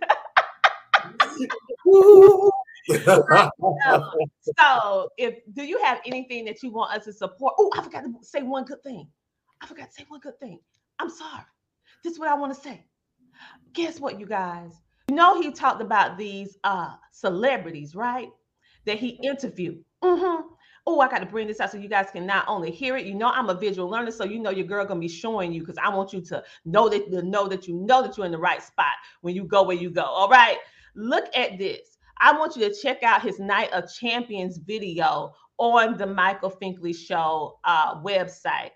so, 4.59 5.11
if 5.19 5.35
do 5.53 5.65
you 5.65 5.79
have 5.83 6.01
anything 6.07 6.47
that 6.47 6.63
you 6.63 6.71
want 6.71 6.93
us 6.97 7.05
to 7.05 7.13
support? 7.13 7.55
Oh, 7.59 7.71
I 7.77 7.83
forgot 7.83 8.05
to 8.05 8.15
say 8.23 8.43
one 8.43 8.65
good 8.65 8.83
thing. 8.83 9.07
I 9.61 9.67
forgot 9.67 9.91
to 9.91 9.93
say 9.93 10.07
one 10.09 10.21
good 10.21 10.41
thing. 10.41 10.61
I'm 11.03 11.11
sorry. 11.11 11.43
This 12.05 12.13
is 12.13 12.19
what 12.21 12.29
I 12.29 12.35
want 12.35 12.55
to 12.55 12.61
say. 12.61 12.85
Guess 13.73 13.99
what, 13.99 14.21
you 14.21 14.27
guys? 14.27 14.73
You 15.09 15.17
know, 15.17 15.43
he 15.43 15.51
talked 15.51 15.83
about 15.83 16.17
these 16.17 16.57
uh 16.63 16.95
celebrities, 17.11 17.97
right? 17.97 18.29
That 18.87 18.99
he 18.99 19.19
interviewed. 19.23 19.83
Mm-hmm. 20.05 20.47
Oh, 20.87 21.01
I 21.01 21.09
got 21.09 21.19
to 21.19 21.27
bring 21.27 21.49
this 21.49 21.59
out 21.59 21.73
so 21.73 21.79
you 21.79 21.89
guys 21.89 22.11
can 22.13 22.25
not 22.25 22.45
only 22.47 22.71
hear 22.71 22.97
it. 22.97 23.07
You 23.07 23.15
know, 23.15 23.29
I'm 23.29 23.49
a 23.49 23.55
visual 23.55 23.89
learner, 23.89 24.13
so 24.13 24.25
you 24.25 24.39
know 24.39 24.51
your 24.51 24.67
girl 24.67 24.85
gonna 24.87 25.01
be 25.01 25.09
showing 25.09 25.53
you 25.53 25.61
because 25.61 25.79
I 25.83 25.89
want 25.89 26.13
you 26.13 26.21
to 26.23 26.45
know 26.65 26.89
that 26.89 27.11
to 27.11 27.23
know 27.23 27.49
that 27.49 27.67
you 27.67 27.75
know 27.75 28.01
that 28.03 28.17
you're 28.17 28.27
in 28.27 28.33
the 28.33 28.39
right 28.39 28.63
spot 28.63 28.95
when 29.23 29.35
you 29.35 29.43
go 29.43 29.65
where 29.65 29.77
you 29.77 29.91
go. 29.91 30.05
All 30.05 30.29
right. 30.29 30.59
Look 30.95 31.25
at 31.37 31.59
this. 31.59 31.99
I 32.21 32.39
want 32.39 32.55
you 32.55 32.69
to 32.69 32.75
check 32.81 33.03
out 33.03 33.23
his 33.23 33.41
Night 33.41 33.73
of 33.73 33.93
Champions 33.93 34.59
video 34.59 35.35
on 35.59 35.97
the 35.97 36.07
Michael 36.07 36.51
Finkley 36.51 36.95
Show 36.95 37.59
uh, 37.65 38.01
website. 38.03 38.71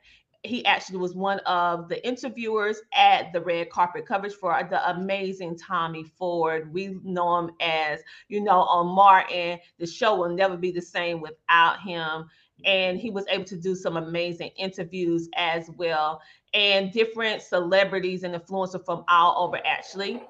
He 0.46 0.64
actually 0.64 0.98
was 0.98 1.14
one 1.14 1.40
of 1.40 1.88
the 1.88 2.04
interviewers 2.06 2.80
at 2.94 3.32
the 3.32 3.40
red 3.40 3.70
carpet 3.70 4.06
coverage 4.06 4.34
for 4.34 4.56
the 4.68 4.90
amazing 4.90 5.58
Tommy 5.58 6.04
Ford. 6.04 6.72
We 6.72 6.98
know 7.02 7.38
him 7.38 7.50
as, 7.60 8.00
you 8.28 8.40
know, 8.40 8.60
on 8.60 8.86
Martin. 8.86 9.58
The 9.78 9.86
show 9.86 10.16
will 10.16 10.34
never 10.34 10.56
be 10.56 10.70
the 10.70 10.82
same 10.82 11.20
without 11.20 11.80
him. 11.80 12.28
And 12.64 12.98
he 12.98 13.10
was 13.10 13.26
able 13.28 13.44
to 13.44 13.56
do 13.56 13.74
some 13.74 13.96
amazing 13.96 14.50
interviews 14.56 15.28
as 15.36 15.70
well, 15.76 16.22
and 16.54 16.90
different 16.90 17.42
celebrities 17.42 18.22
and 18.22 18.34
influencers 18.34 18.84
from 18.84 19.04
all 19.08 19.44
over, 19.44 19.60
actually. 19.66 20.22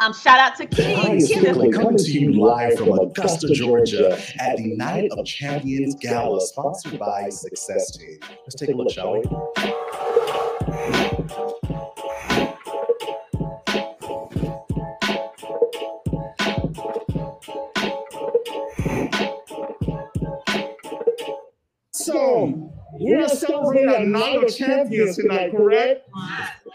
Um, 0.00 0.14
shout 0.14 0.38
out 0.40 0.56
to 0.56 0.66
King. 0.66 1.72
Coming 1.72 1.96
to 1.98 2.10
you 2.10 2.32
live 2.32 2.78
from 2.78 2.98
Augusta, 2.98 3.48
Georgia 3.52 4.18
at 4.38 4.56
the 4.56 4.74
Night 4.74 5.10
of 5.12 5.26
Champions 5.26 5.94
Gala, 5.96 6.40
sponsored 6.40 6.98
by 6.98 7.28
Success 7.28 7.90
Team. 7.98 8.18
Let's 8.42 8.54
take 8.54 8.70
a 8.70 8.72
look, 8.72 8.90
shall 8.90 9.12
we? 9.12 9.22
So, 21.92 22.72
we're 22.94 23.28
celebrating 23.28 23.94
a 23.94 24.06
night 24.06 24.42
of 24.42 24.56
champions 24.56 25.16
tonight, 25.16 25.50
correct? 25.50 26.08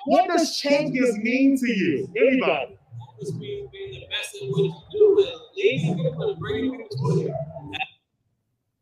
What 0.05 0.27
does 0.27 0.55
champions 0.57 1.17
mean 1.17 1.57
to 1.57 1.67
you? 1.67 2.07
Anybody? 2.15 2.77
Was 3.19 3.31
being, 3.31 3.67
being 3.71 3.91
the 3.91 4.05
best 4.09 4.35
at 4.35 4.41
what 4.49 4.63
you 4.63 4.73
do 4.91 5.19
and 5.19 5.29
leading 5.55 5.95
people 5.97 6.29
and 6.29 6.39
bringing 6.39 6.77
people 6.77 7.09
to 7.09 7.15
you. 7.21 7.33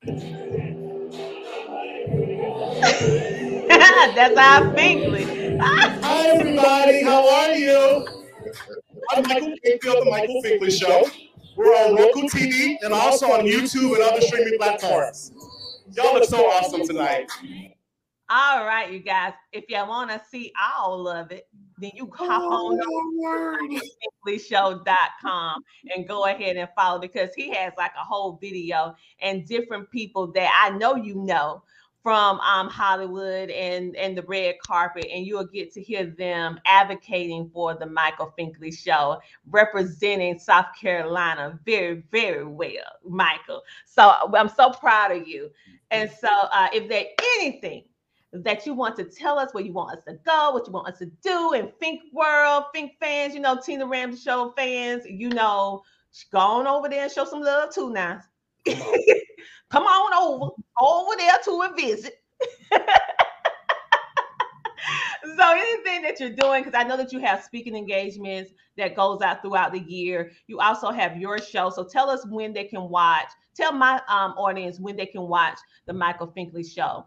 That's 4.16 4.38
our 4.38 4.74
Finkley. 4.76 5.60
Hi, 5.60 6.28
everybody. 6.28 7.04
How 7.04 7.28
are 7.30 7.52
you? 7.54 8.08
I'm 9.12 9.24
Michael 9.24 9.54
Finkley 9.66 9.98
of 9.98 10.04
the 10.04 10.10
Michael 10.10 10.42
Finkley 10.44 10.72
Show. 10.72 11.08
We're 11.56 11.66
on 11.66 11.96
Roku 11.96 12.28
TV 12.28 12.76
and 12.82 12.94
also 12.94 13.28
on 13.28 13.46
YouTube 13.46 13.94
and 13.94 14.04
other 14.04 14.22
streaming 14.22 14.58
platforms. 14.58 15.32
Y'all 15.92 16.14
look 16.14 16.24
so 16.26 16.46
awesome 16.46 16.86
tonight. 16.86 17.30
All 18.30 18.66
right, 18.66 18.92
you 18.92 19.00
guys. 19.00 19.34
If 19.52 19.66
y'all 19.70 19.88
want 19.88 20.10
to 20.10 20.22
see 20.30 20.52
all 20.60 21.08
of 21.08 21.32
it, 21.32 21.48
then 21.78 21.92
you 21.94 22.10
hop 22.14 22.44
on 22.52 22.80
over 22.80 23.58
to 23.58 23.82
finkleyshow.com 24.28 25.64
and 25.96 26.08
go 26.08 26.26
ahead 26.26 26.58
and 26.58 26.70
follow 26.76 27.00
because 27.00 27.30
he 27.36 27.50
has 27.54 27.74
like 27.78 27.92
a 28.00 28.04
whole 28.04 28.38
video 28.42 28.96
and 29.22 29.46
different 29.48 29.90
people 29.92 30.28
that 30.34 30.52
I 30.64 30.76
know 30.78 30.96
you 30.96 31.16
know 31.16 31.64
from 32.04 32.42
um, 32.42 32.68
Hollywood 32.68 33.50
and 33.50 33.96
and 33.96 34.18
the 34.18 34.24
red 34.24 34.56
carpet, 34.60 35.08
and 35.12 35.26
you'll 35.26 35.48
get 35.48 35.74
to 35.74 35.82
hear 35.82 36.06
them 36.06 36.60
advocating 36.66 37.50
for 37.54 37.76
the 37.76 37.86
Michael 37.86 38.34
Finkley 38.38 38.78
show, 38.78 39.20
representing 39.50 40.38
South 40.38 40.68
Carolina 40.80 41.58
very 41.66 42.04
very 42.12 42.46
well, 42.46 42.70
Michael. 43.08 43.64
So 43.86 44.14
I'm 44.36 44.50
so 44.50 44.72
proud 44.72 45.14
of 45.14 45.28
you. 45.28 45.50
And 45.92 46.12
so, 46.12 46.28
uh, 46.30 46.68
if 46.74 46.90
there's 46.90 47.06
anything 47.40 47.86
that 48.34 48.66
you 48.66 48.74
want 48.74 48.96
to 48.96 49.04
tell 49.04 49.38
us 49.38 49.54
where 49.54 49.64
you 49.64 49.74
want 49.74 49.98
us 49.98 50.04
to 50.06 50.16
go, 50.26 50.52
what 50.52 50.66
you 50.66 50.74
want 50.74 50.88
us 50.88 50.98
to 51.00 51.06
do 51.24 51.54
in 51.54 51.72
Fink 51.80 52.02
World, 52.12 52.66
Fink 52.74 52.94
fans, 53.00 53.36
you 53.36 53.40
know, 53.40 53.60
Tina 53.64 53.86
Ramsey 53.86 54.20
Show 54.22 54.54
fans, 54.58 55.04
you 55.06 55.30
know, 55.30 55.84
go 56.32 56.40
on 56.40 56.68
over 56.68 56.90
there 56.90 57.04
and 57.04 57.12
show 57.12 57.26
some 57.26 57.42
love 57.42 57.74
too 57.74 57.92
now. 57.92 58.22
Come 58.66 59.84
on 59.84 60.14
over, 60.42 60.52
over 60.82 61.16
there 61.18 61.38
to 61.46 61.52
a 61.62 61.74
visit. 61.76 62.16
so 65.38 65.52
anything 65.52 66.02
that 66.02 66.20
you're 66.20 66.30
doing, 66.32 66.64
because 66.64 66.78
I 66.80 66.84
know 66.88 66.98
that 66.98 67.14
you 67.14 67.20
have 67.20 67.44
speaking 67.44 67.76
engagements 67.76 68.52
that 68.78 68.96
goes 68.96 69.22
out 69.22 69.42
throughout 69.44 69.72
the 69.74 69.80
year. 69.80 70.32
You 70.48 70.60
also 70.60 70.90
have 70.90 71.18
your 71.18 71.38
show. 71.38 71.70
So 71.70 71.84
tell 71.84 72.10
us 72.10 72.26
when 72.28 72.54
they 72.54 72.64
can 72.64 72.90
watch. 72.90 73.28
Tell 73.56 73.72
my 73.72 74.02
um, 74.08 74.32
audience 74.32 74.80
when 74.80 74.96
they 74.96 75.06
can 75.06 75.22
watch 75.22 75.60
the 75.86 75.94
Michael 75.94 76.34
Finkley 76.36 76.66
show. 76.68 77.06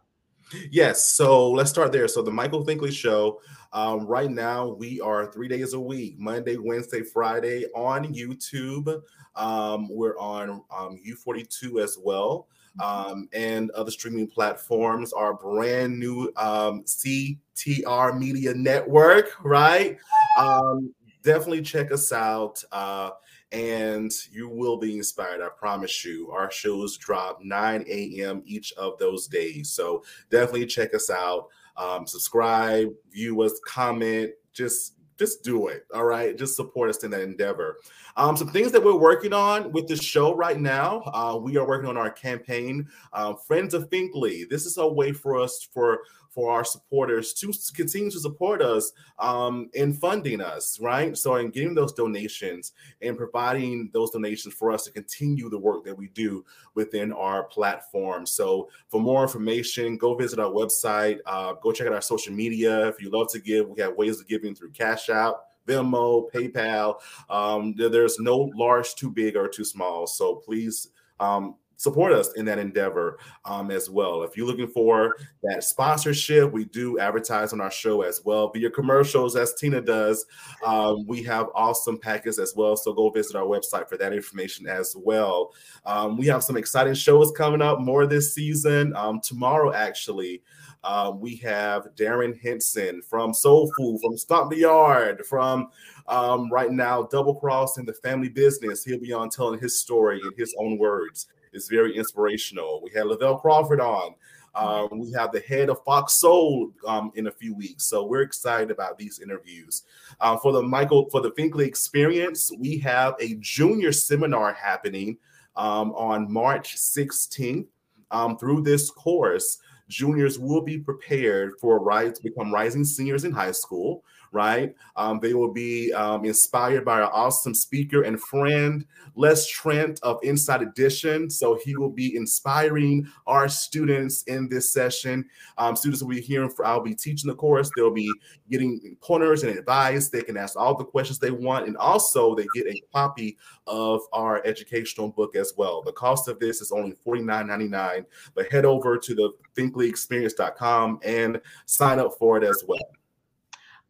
Yes. 0.71 1.07
So 1.15 1.51
let's 1.51 1.71
start 1.71 1.93
there. 1.93 2.09
So 2.09 2.23
the 2.23 2.31
Michael 2.31 2.65
Finkley 2.65 2.93
show. 2.93 3.41
Um, 3.73 4.07
right 4.07 4.31
now, 4.31 4.69
we 4.69 5.01
are 5.01 5.31
three 5.31 5.49
days 5.49 5.75
a 5.75 5.81
week 5.81 6.19
Monday, 6.19 6.57
Wednesday, 6.57 7.03
Friday 7.03 7.67
on 7.75 8.15
YouTube. 8.15 9.03
Um, 9.35 9.89
we're 9.91 10.19
on 10.19 10.63
um, 10.75 10.99
U42 11.07 11.83
as 11.83 11.99
well. 12.03 12.47
Um, 12.83 13.29
and 13.33 13.71
other 13.71 13.91
streaming 13.91 14.27
platforms, 14.27 15.13
our 15.13 15.35
brand 15.35 15.99
new 15.99 16.31
um, 16.37 16.85
CTR 16.85 18.19
Media 18.19 18.55
Network, 18.55 19.33
right? 19.43 19.97
Um, 20.39 20.95
definitely 21.23 21.63
check 21.63 21.91
us 21.91 22.13
out. 22.13 22.63
Uh, 22.71 23.11
and 23.57 24.13
you 24.31 24.51
will 24.51 24.77
be 24.77 24.99
inspired. 24.99 25.41
I 25.41 25.49
promise 25.49 26.05
you. 26.05 26.31
Our 26.31 26.51
shows 26.51 26.99
drop 26.99 27.43
9 27.43 27.85
a.m. 27.89 28.43
each 28.45 28.73
of 28.75 28.99
those 28.99 29.27
days. 29.27 29.71
So 29.71 30.05
definitely 30.31 30.67
check 30.67 30.95
us 30.95 31.09
out. 31.09 31.49
Um, 31.79 32.07
subscribe, 32.07 32.93
view 33.11 33.41
us, 33.43 33.59
comment, 33.67 34.33
just 34.53 34.93
just 35.19 35.43
do 35.43 35.69
it. 35.69 35.87
All 35.95 36.05
right. 36.05 36.37
Just 36.37 36.57
support 36.57 36.91
us 36.91 37.03
in 37.03 37.11
that 37.13 37.23
endeavor. 37.23 37.79
Um, 38.19 38.37
some 38.37 38.49
things 38.49 38.73
that 38.73 38.83
we're 38.83 38.97
working 38.97 39.35
on 39.35 39.73
with 39.73 39.89
the 39.89 39.97
show 39.97 40.35
right 40.35 40.59
now. 40.59 41.03
Uh, 41.13 41.39
we 41.41 41.59
are 41.59 41.67
working 41.67 41.89
on 41.89 41.99
our 41.99 42.11
campaign, 42.11 42.89
uh, 43.13 43.35
Friends 43.35 43.75
of 43.75 43.91
Finkley. 43.91 44.49
This 44.49 44.65
is 44.65 44.79
a 44.79 44.89
way 44.89 45.13
for 45.13 45.39
us 45.39 45.69
for 45.73 46.01
for 46.37 46.53
our 46.53 46.65
supporters 46.65 47.33
to 47.33 47.51
continue 47.75 48.11
to 48.11 48.21
support 48.21 48.61
us 48.61 48.93
um, 49.19 49.71
in 49.73 49.95
funding 49.95 50.43
us, 50.43 50.79
right? 50.79 51.17
So, 51.17 51.37
in 51.37 51.51
getting 51.51 51.75
those 51.75 51.95
donations 51.95 52.73
and 53.01 53.17
providing 53.17 53.91
those 53.95 54.11
donations 54.11 54.55
for 54.55 54.71
us 54.71 54.85
to 54.85 54.93
continue 54.93 55.49
the 55.49 55.59
work 55.59 55.85
that 55.85 55.97
we 55.97 56.09
do 56.09 56.45
within 56.75 57.11
our 57.13 57.45
platform. 57.45 58.27
So, 58.27 58.69
for 58.89 59.01
more 59.01 59.23
information, 59.23 59.97
go 59.97 60.15
visit 60.15 60.39
our 60.39 60.51
website, 60.51 61.21
uh, 61.25 61.55
go 61.55 61.73
check 61.73 61.87
out 61.87 61.95
our 61.95 62.03
social 62.03 62.35
media. 62.35 62.87
If 62.87 63.01
you 63.01 63.11
love 63.11 63.31
to 63.33 63.41
give, 63.41 63.69
we 63.69 63.81
have 63.81 63.97
ways 63.97 64.21
of 64.21 64.29
giving 64.29 64.55
through 64.55 64.73
Cash 64.73 65.09
App. 65.09 65.37
Venmo, 65.67 66.31
PayPal. 66.33 67.01
Um, 67.29 67.75
there's 67.77 68.19
no 68.19 68.51
large, 68.55 68.95
too 68.95 69.11
big, 69.11 69.37
or 69.37 69.49
too 69.49 69.65
small. 69.65 70.07
So 70.07 70.37
please 70.37 70.89
um, 71.21 71.57
support 71.77 72.13
us 72.13 72.33
in 72.35 72.45
that 72.47 72.59
endeavor 72.59 73.19
um, 73.45 73.71
as 73.71 73.91
well. 73.91 74.23
If 74.23 74.37
you're 74.37 74.47
looking 74.47 74.67
for 74.69 75.17
that 75.43 75.63
sponsorship, 75.63 76.51
we 76.51 76.65
do 76.65 76.99
advertise 76.99 77.53
on 77.53 77.61
our 77.61 77.71
show 77.71 78.03
as 78.03 78.25
well 78.25 78.51
via 78.51 78.71
commercials, 78.71 79.37
as 79.37 79.55
Tina 79.55 79.81
does. 79.81 80.25
Um, 80.65 81.07
we 81.07 81.23
have 81.25 81.49
awesome 81.55 81.99
packets 81.99 82.39
as 82.39 82.55
well. 82.57 82.77
So 82.77 82.93
go 82.93 83.11
visit 83.11 83.37
our 83.37 83.45
website 83.45 83.89
for 83.89 83.97
that 83.99 84.13
information 84.13 84.67
as 84.67 84.97
well. 84.97 85.53
Um, 85.85 86.17
we 86.17 86.27
have 86.27 86.43
some 86.43 86.57
exciting 86.57 86.95
shows 86.95 87.31
coming 87.33 87.63
up 87.63 87.81
more 87.81 88.07
this 88.07 88.35
season. 88.35 88.95
Um, 88.97 89.21
tomorrow, 89.21 89.73
actually. 89.73 90.43
Um, 90.87 91.19
we 91.19 91.35
have 91.37 91.95
Darrin 91.97 92.39
Henson 92.41 93.03
from 93.03 93.35
Soul 93.35 93.71
Food, 93.77 94.01
from 94.01 94.17
Stomp 94.17 94.51
the 94.51 94.59
Yard, 94.59 95.27
from 95.27 95.71
um, 96.07 96.49
right 96.49 96.71
now 96.71 97.03
Double 97.03 97.35
Cross 97.35 97.79
in 97.79 97.85
the 97.85 97.93
Family 97.93 98.29
Business. 98.29 98.85
He'll 98.85 99.01
be 99.01 99.13
on 99.13 99.29
telling 99.29 99.59
his 99.59 99.81
story 99.81 100.21
in 100.23 100.31
his 100.39 100.55
own 100.61 100.79
words. 100.79 101.27
It's 101.53 101.69
very 101.69 101.97
inspirational. 101.97 102.81
We 102.85 102.93
had 102.93 103.07
Lavell 103.07 103.41
Crawford 103.41 103.81
on. 103.81 104.15
Um, 104.55 105.01
we 105.01 105.11
have 105.11 105.33
the 105.33 105.41
head 105.41 105.71
of 105.71 105.83
Fox 105.85 106.15
Soul 106.15 106.71
um, 106.87 107.11
in 107.17 107.27
a 107.27 107.33
few 107.33 107.53
weeks, 107.53 107.85
so 107.85 108.07
we're 108.07 108.23
excited 108.23 108.71
about 108.71 108.97
these 108.97 109.19
interviews. 109.19 109.83
Uh, 110.21 110.37
for 110.37 110.53
the 110.53 110.63
Michael 110.63 111.11
for 111.11 111.21
the 111.21 111.33
Finkley 111.33 111.67
Experience, 111.67 112.51
we 112.59 112.79
have 112.79 113.17
a 113.19 113.35
junior 113.41 113.91
seminar 113.91 114.53
happening 114.53 115.19
um, 115.57 115.91
on 115.93 116.33
March 116.33 116.77
16th. 116.77 117.67
Um, 118.13 118.39
through 118.39 118.63
this 118.63 118.89
course, 118.89 119.59
juniors 119.89 120.39
will 120.39 120.63
be 120.63 120.79
prepared 120.79 121.53
for 121.61 121.79
rise 121.79 122.13
to 122.15 122.23
become 122.23 122.53
rising 122.53 122.85
seniors 122.85 123.25
in 123.25 123.33
high 123.33 123.53
school 123.53 124.03
right? 124.37 124.75
Um, 124.97 125.19
they 125.21 125.33
will 125.33 125.53
be 125.53 125.93
um, 125.95 126.27
inspired 126.27 126.85
by 126.85 127.01
our 127.01 127.13
awesome 127.13 127.55
speaker 127.55 128.03
and 128.03 128.21
friend, 128.21 128.85
Les 129.15 129.49
Trent 129.49 129.99
of 130.03 130.19
Inside 130.23 130.61
Edition. 130.61 131.31
So 131.31 131.59
he 131.65 131.75
will 131.75 131.91
be 131.91 132.15
inspiring 132.15 133.09
our 133.27 133.49
students 133.49 134.23
in 134.25 134.47
this 134.51 134.75
session. 134.75 135.25
Um, 135.57 135.75
students 135.75 136.03
will 136.03 136.11
be 136.11 136.21
hearing, 136.21 136.51
for, 136.51 136.67
I'll 136.67 136.83
be 136.83 136.95
teaching 136.95 137.29
the 137.29 137.35
course. 137.35 137.71
They'll 137.75 137.91
be 137.91 138.13
getting 138.51 138.97
pointers 139.01 139.43
and 139.43 139.59
advice. 139.59 140.11
They 140.11 140.23
can 140.23 140.37
ask 140.37 140.55
all 140.55 140.77
the 140.77 140.85
questions 140.85 141.19
they 141.19 141.31
want. 141.31 141.67
And 141.67 141.79
also 141.79 142.35
they 142.35 142.47
get 142.55 142.67
a 142.67 142.83
copy 142.93 143.39
of 143.67 144.03
our 144.13 144.45
educational 144.45 145.09
book 145.09 145.35
as 145.35 145.55
well. 145.57 145.83
The 145.83 145.93
cost 145.93 146.29
of 146.29 146.39
this 146.39 146.61
is 146.61 146.73
only 146.73 146.95
$49.99, 147.07 148.05
but 148.35 148.53
head 148.53 148.67
over 148.67 148.99
to 148.99 149.15
the 149.15 149.33
finkleyexperience.com 149.57 151.01
and 151.03 151.41
sign 151.65 151.99
up 151.99 152.13
for 152.19 152.37
it 152.37 152.45
as 152.45 152.63
well. 152.69 152.91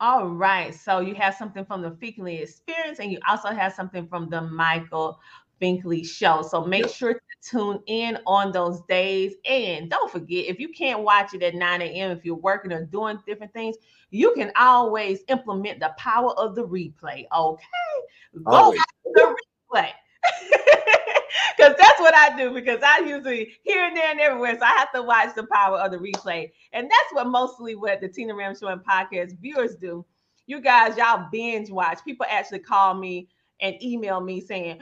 All 0.00 0.28
right. 0.28 0.74
So 0.74 1.00
you 1.00 1.14
have 1.14 1.34
something 1.34 1.64
from 1.64 1.82
the 1.82 1.90
Finkley 1.90 2.42
experience, 2.42 2.98
and 2.98 3.10
you 3.10 3.18
also 3.28 3.48
have 3.48 3.72
something 3.72 4.06
from 4.06 4.28
the 4.28 4.42
Michael 4.42 5.18
Finkley 5.60 6.06
show. 6.06 6.42
So 6.42 6.64
make 6.64 6.88
sure 6.88 7.14
to 7.14 7.20
tune 7.42 7.82
in 7.86 8.18
on 8.26 8.52
those 8.52 8.82
days. 8.88 9.34
And 9.48 9.88
don't 9.88 10.10
forget, 10.10 10.44
if 10.46 10.60
you 10.60 10.68
can't 10.68 11.00
watch 11.00 11.32
it 11.32 11.42
at 11.42 11.54
9 11.54 11.82
a.m., 11.82 12.10
if 12.10 12.24
you're 12.24 12.34
working 12.36 12.72
or 12.72 12.84
doing 12.84 13.18
different 13.26 13.54
things, 13.54 13.76
you 14.10 14.32
can 14.34 14.52
always 14.56 15.20
implement 15.28 15.80
the 15.80 15.94
power 15.96 16.32
of 16.38 16.54
the 16.54 16.66
replay. 16.66 17.26
Okay. 17.34 17.62
Go 18.44 18.74
the 19.14 19.36
replay. 19.72 19.90
because 21.56 21.74
that's 21.78 22.00
what 22.00 22.14
I 22.14 22.36
do. 22.36 22.52
Because 22.52 22.80
I 22.82 22.98
usually 23.00 23.52
here 23.62 23.84
and 23.84 23.96
there 23.96 24.10
and 24.10 24.20
everywhere, 24.20 24.58
so 24.58 24.64
I 24.64 24.70
have 24.78 24.92
to 24.92 25.02
watch 25.02 25.34
the 25.34 25.46
power 25.52 25.78
of 25.78 25.90
the 25.90 25.98
replay, 25.98 26.50
and 26.72 26.86
that's 26.86 27.12
what 27.12 27.26
mostly 27.28 27.74
what 27.74 28.00
the 28.00 28.08
Tina 28.08 28.34
Ram 28.34 28.56
Show 28.56 28.68
and 28.68 28.84
podcast 28.84 29.38
viewers 29.40 29.76
do. 29.76 30.04
You 30.46 30.60
guys, 30.60 30.96
y'all 30.96 31.28
binge 31.30 31.70
watch. 31.70 31.98
People 32.04 32.26
actually 32.28 32.60
call 32.60 32.94
me 32.94 33.28
and 33.60 33.80
email 33.82 34.20
me 34.20 34.40
saying, 34.40 34.80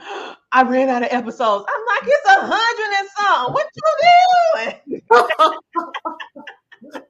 "I 0.51 0.63
ran 0.63 0.89
out 0.89 1.03
of 1.03 1.09
episodes." 1.11 1.65
I'm 1.67 1.85
like, 1.85 2.03
"It's 2.07 2.29
a 2.29 2.39
hundred 2.41 2.99
and 2.99 3.09
something. 3.17 3.53
What 3.53 3.69
you 3.75 5.01
doing?" 5.01 5.01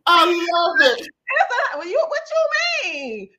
I 0.05 0.25
love 0.25 0.97
it. 0.97 1.07
What 1.75 1.87
you, 1.87 2.01
what 2.07 2.21
you 2.31 2.93
mean? 2.93 3.29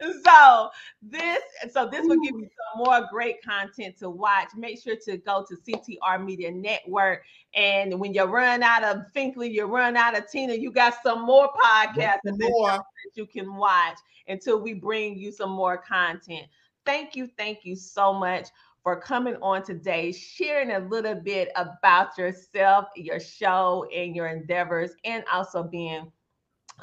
so 0.24 0.68
this, 1.02 1.40
so 1.72 1.88
this 1.88 2.02
will 2.06 2.20
give 2.22 2.34
you 2.36 2.48
some 2.48 2.84
more 2.84 3.08
great 3.10 3.42
content 3.42 3.98
to 3.98 4.08
watch. 4.08 4.48
Make 4.56 4.80
sure 4.80 4.94
to 5.06 5.16
go 5.16 5.44
to 5.48 5.56
CTR 5.56 6.24
Media 6.24 6.52
Network. 6.52 7.24
And 7.54 7.98
when 7.98 8.14
you 8.14 8.22
run 8.24 8.62
out 8.62 8.84
of 8.84 8.98
Finkley, 9.16 9.50
you 9.50 9.64
run 9.64 9.96
out 9.96 10.16
of 10.16 10.30
Tina, 10.30 10.54
you 10.54 10.70
got 10.70 10.94
some 11.02 11.22
more 11.22 11.50
podcasts 11.52 12.20
more. 12.24 12.68
that 12.68 12.82
you 13.14 13.26
can 13.26 13.56
watch 13.56 13.98
until 14.28 14.60
we 14.60 14.74
bring 14.74 15.18
you 15.18 15.32
some 15.32 15.50
more 15.50 15.78
content. 15.78 16.46
Thank 16.86 17.16
you, 17.16 17.28
thank 17.36 17.64
you 17.64 17.74
so 17.74 18.12
much 18.12 18.46
for 18.84 19.00
coming 19.00 19.34
on 19.42 19.64
today, 19.64 20.12
sharing 20.12 20.72
a 20.72 20.78
little 20.78 21.14
bit 21.14 21.48
about 21.56 22.16
yourself, 22.16 22.84
your 22.94 23.18
show, 23.18 23.86
and 23.92 24.14
your 24.14 24.26
endeavors, 24.28 24.90
and 25.04 25.24
also 25.32 25.64
being 25.64 26.12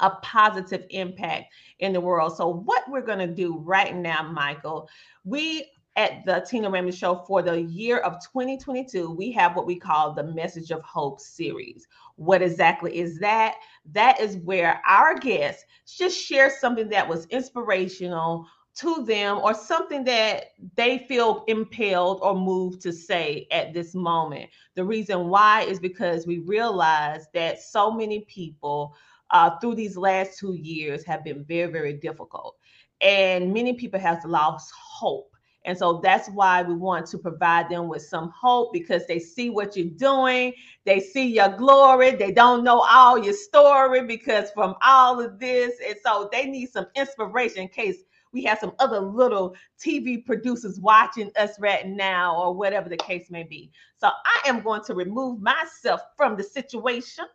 a 0.00 0.10
positive 0.22 0.84
impact 0.90 1.54
in 1.78 1.92
the 1.92 2.00
world. 2.00 2.36
So, 2.36 2.48
what 2.48 2.82
we're 2.90 3.02
going 3.02 3.20
to 3.20 3.32
do 3.32 3.56
right 3.58 3.94
now, 3.94 4.22
Michael, 4.22 4.88
we 5.24 5.70
at 5.96 6.24
the 6.24 6.44
Tina 6.48 6.70
Ramsey 6.70 6.96
Show 6.96 7.22
for 7.26 7.42
the 7.42 7.60
year 7.60 7.98
of 7.98 8.14
2022, 8.32 9.10
we 9.10 9.30
have 9.32 9.54
what 9.54 9.66
we 9.66 9.76
call 9.76 10.12
the 10.12 10.24
Message 10.24 10.70
of 10.70 10.82
Hope 10.82 11.20
series. 11.20 11.86
What 12.16 12.42
exactly 12.42 12.98
is 12.98 13.18
that? 13.18 13.56
That 13.92 14.18
is 14.18 14.38
where 14.38 14.80
our 14.88 15.18
guests 15.18 15.64
just 15.86 16.18
share 16.18 16.50
something 16.50 16.88
that 16.88 17.06
was 17.06 17.26
inspirational 17.26 18.46
to 18.74 19.04
them 19.04 19.38
or 19.38 19.54
something 19.54 20.04
that 20.04 20.52
they 20.76 20.98
feel 20.98 21.44
impelled 21.46 22.20
or 22.22 22.34
moved 22.34 22.80
to 22.82 22.92
say 22.92 23.46
at 23.50 23.74
this 23.74 23.94
moment. 23.94 24.50
The 24.74 24.84
reason 24.84 25.28
why 25.28 25.62
is 25.62 25.78
because 25.78 26.26
we 26.26 26.38
realize 26.38 27.26
that 27.34 27.60
so 27.60 27.90
many 27.90 28.20
people 28.20 28.94
uh, 29.30 29.58
through 29.58 29.74
these 29.74 29.96
last 29.96 30.38
two 30.38 30.54
years 30.54 31.04
have 31.04 31.24
been 31.24 31.44
very, 31.44 31.70
very 31.70 31.94
difficult. 31.94 32.56
And 33.00 33.52
many 33.52 33.74
people 33.74 34.00
have 34.00 34.24
lost 34.24 34.72
hope. 34.74 35.28
And 35.64 35.78
so 35.78 36.00
that's 36.02 36.28
why 36.30 36.62
we 36.62 36.74
want 36.74 37.06
to 37.06 37.18
provide 37.18 37.68
them 37.68 37.88
with 37.88 38.02
some 38.02 38.32
hope 38.38 38.72
because 38.72 39.06
they 39.06 39.18
see 39.20 39.48
what 39.48 39.76
you're 39.76 39.86
doing. 39.96 40.52
They 40.84 40.98
see 40.98 41.26
your 41.26 41.50
glory. 41.50 42.12
They 42.12 42.32
don't 42.32 42.64
know 42.64 42.80
all 42.80 43.16
your 43.22 43.34
story 43.34 44.04
because 44.04 44.50
from 44.50 44.74
all 44.84 45.20
of 45.20 45.38
this. 45.38 45.74
And 45.86 45.96
so 46.04 46.28
they 46.32 46.46
need 46.46 46.70
some 46.70 46.86
inspiration 46.96 47.62
in 47.62 47.68
case 47.68 47.98
we 48.32 48.42
have 48.44 48.58
some 48.58 48.72
other 48.78 48.98
little 48.98 49.54
TV 49.78 50.24
producers 50.24 50.80
watching 50.80 51.30
us 51.38 51.58
right 51.60 51.86
now 51.86 52.36
or 52.36 52.54
whatever 52.54 52.88
the 52.88 52.96
case 52.96 53.30
may 53.30 53.42
be. 53.42 53.70
So 53.98 54.08
I 54.08 54.48
am 54.48 54.62
going 54.62 54.82
to 54.84 54.94
remove 54.94 55.40
myself 55.40 56.00
from 56.16 56.36
the 56.36 56.42
situation. 56.42 57.26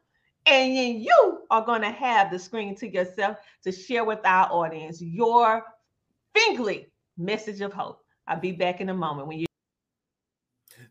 And 0.46 0.78
then 0.78 1.00
you 1.02 1.42
are 1.50 1.64
going 1.64 1.82
to 1.82 1.92
have 1.92 2.32
the 2.32 2.40
screen 2.40 2.76
to 2.78 2.88
yourself 2.88 3.38
to 3.64 3.72
share 3.72 4.06
with 4.06 4.20
our 4.26 4.52
audience 4.52 5.02
your 5.02 5.64
Finkley 6.36 6.86
message 7.18 7.62
of 7.62 7.74
hope. 7.74 8.02
I'll 8.28 8.40
be 8.40 8.52
back 8.52 8.82
in 8.82 8.90
a 8.90 8.94
moment 8.94 9.28
when 9.28 9.40
you. 9.40 9.46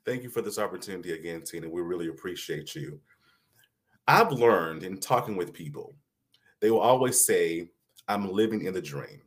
Thank 0.05 0.23
you 0.23 0.31
for 0.31 0.43
this 0.43 0.59
opportunity 0.59 1.13
again, 1.13 1.43
Tina. 1.43 1.69
We 1.69 1.81
really 1.81 2.09
appreciate 2.09 2.75
you. 2.75 3.01
I've 4.07 4.31
learned 4.31 4.85
in 4.85 4.99
talking 5.01 5.37
with 5.37 5.53
people, 5.53 5.97
they 6.61 6.71
will 6.71 6.81
always 6.81 7.25
say, 7.25 7.71
I'm 8.09 8.31
living 8.31 8.65
in 8.65 8.73
the 8.73 8.81
dream. 8.81 9.21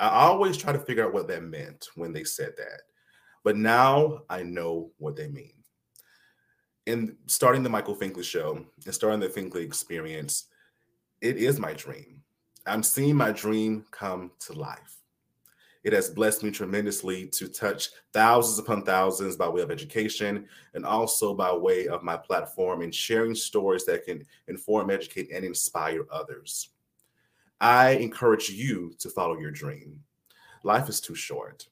I 0.00 0.08
always 0.08 0.56
try 0.56 0.72
to 0.72 0.78
figure 0.78 1.04
out 1.04 1.12
what 1.12 1.28
that 1.28 1.42
meant 1.42 1.88
when 1.94 2.12
they 2.12 2.24
said 2.24 2.54
that. 2.56 2.82
But 3.44 3.56
now 3.56 4.22
I 4.28 4.42
know 4.42 4.90
what 4.98 5.16
they 5.16 5.28
mean. 5.28 5.52
In 6.86 7.16
starting 7.26 7.62
the 7.62 7.68
Michael 7.68 7.96
Finkley 7.96 8.24
show 8.24 8.64
and 8.84 8.94
starting 8.94 9.20
the 9.20 9.28
Finkley 9.28 9.64
experience, 9.64 10.46
it 11.20 11.36
is 11.36 11.60
my 11.60 11.72
dream. 11.72 12.22
I'm 12.66 12.82
seeing 12.82 13.16
my 13.16 13.32
dream 13.32 13.84
come 13.90 14.32
to 14.40 14.52
life. 14.52 14.98
It 15.84 15.92
has 15.92 16.10
blessed 16.10 16.44
me 16.44 16.52
tremendously 16.52 17.26
to 17.28 17.48
touch 17.48 17.90
thousands 18.12 18.58
upon 18.60 18.84
thousands 18.84 19.36
by 19.36 19.48
way 19.48 19.62
of 19.62 19.70
education 19.70 20.46
and 20.74 20.86
also 20.86 21.34
by 21.34 21.52
way 21.52 21.88
of 21.88 22.04
my 22.04 22.16
platform 22.16 22.82
and 22.82 22.94
sharing 22.94 23.34
stories 23.34 23.84
that 23.86 24.04
can 24.04 24.24
inform, 24.46 24.90
educate, 24.90 25.30
and 25.32 25.44
inspire 25.44 26.06
others. 26.12 26.70
I 27.62 27.90
encourage 27.90 28.50
you 28.50 28.92
to 28.98 29.08
follow 29.08 29.38
your 29.38 29.52
dream. 29.52 30.00
Life 30.64 30.88
is 30.88 31.00
too 31.00 31.14
short. 31.14 31.68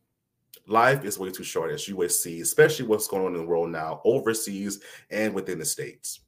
Life 0.68 1.04
is 1.04 1.18
way 1.18 1.30
too 1.30 1.42
short, 1.42 1.72
as 1.72 1.88
you 1.88 1.96
would 1.96 2.12
see, 2.12 2.40
especially 2.40 2.86
what's 2.86 3.08
going 3.08 3.26
on 3.26 3.34
in 3.34 3.40
the 3.40 3.46
world 3.46 3.70
now, 3.70 4.00
overseas 4.04 4.78
and 5.10 5.34
within 5.34 5.58
the 5.58 5.64
States. 5.64 6.20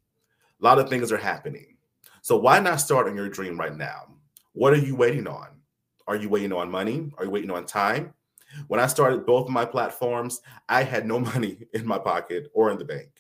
A 0.61 0.65
lot 0.65 0.81
of 0.81 0.89
things 0.89 1.13
are 1.13 1.17
happening. 1.17 1.77
So, 2.23 2.37
why 2.37 2.59
not 2.59 2.81
start 2.81 3.07
on 3.07 3.15
your 3.15 3.29
dream 3.29 3.59
right 3.59 3.77
now? 3.77 4.09
What 4.53 4.73
are 4.73 4.79
you 4.79 4.97
waiting 4.97 5.29
on? 5.29 5.47
Are 6.09 6.17
you 6.17 6.29
waiting 6.29 6.53
on 6.53 6.69
money? 6.69 7.13
Are 7.17 7.25
you 7.25 7.31
waiting 7.31 7.53
on 7.53 7.65
time? 7.65 8.13
When 8.67 8.81
I 8.81 8.89
started 8.89 9.27
both 9.27 9.47
of 9.47 9.53
my 9.53 9.65
platforms, 9.65 10.41
I 10.69 10.83
had 10.83 11.07
no 11.07 11.21
money 11.35 11.69
in 11.73 11.87
my 11.87 11.99
pocket 11.99 12.51
or 12.53 12.73
in 12.73 12.79
the 12.79 12.85
bank, 12.85 13.11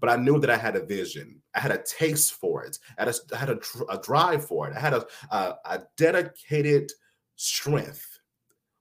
but 0.00 0.08
I 0.08 0.16
knew 0.16 0.38
that 0.40 0.50
I 0.50 0.56
had 0.56 0.76
a 0.76 0.84
vision. 0.84 1.40
I 1.54 1.60
had 1.60 1.70
a 1.70 1.82
taste 1.82 2.34
for 2.34 2.64
it. 2.64 2.78
I 2.98 3.04
had 3.04 3.08
a, 3.08 3.34
I 3.34 3.36
had 3.38 3.50
a, 3.50 3.58
a 3.90 3.98
drive 4.00 4.44
for 4.44 4.68
it. 4.68 4.76
I 4.76 4.80
had 4.80 4.94
a, 4.94 5.06
a, 5.30 5.54
a 5.64 5.82
dedicated 5.96 6.92
strength 7.36 8.18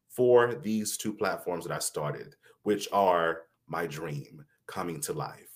for 0.09 0.55
these 0.55 0.97
two 0.97 1.13
platforms 1.13 1.65
that 1.65 1.75
I 1.75 1.79
started, 1.79 2.35
which 2.63 2.87
are 2.91 3.41
my 3.67 3.85
dream 3.85 4.45
coming 4.67 5.01
to 5.01 5.13
life. 5.13 5.51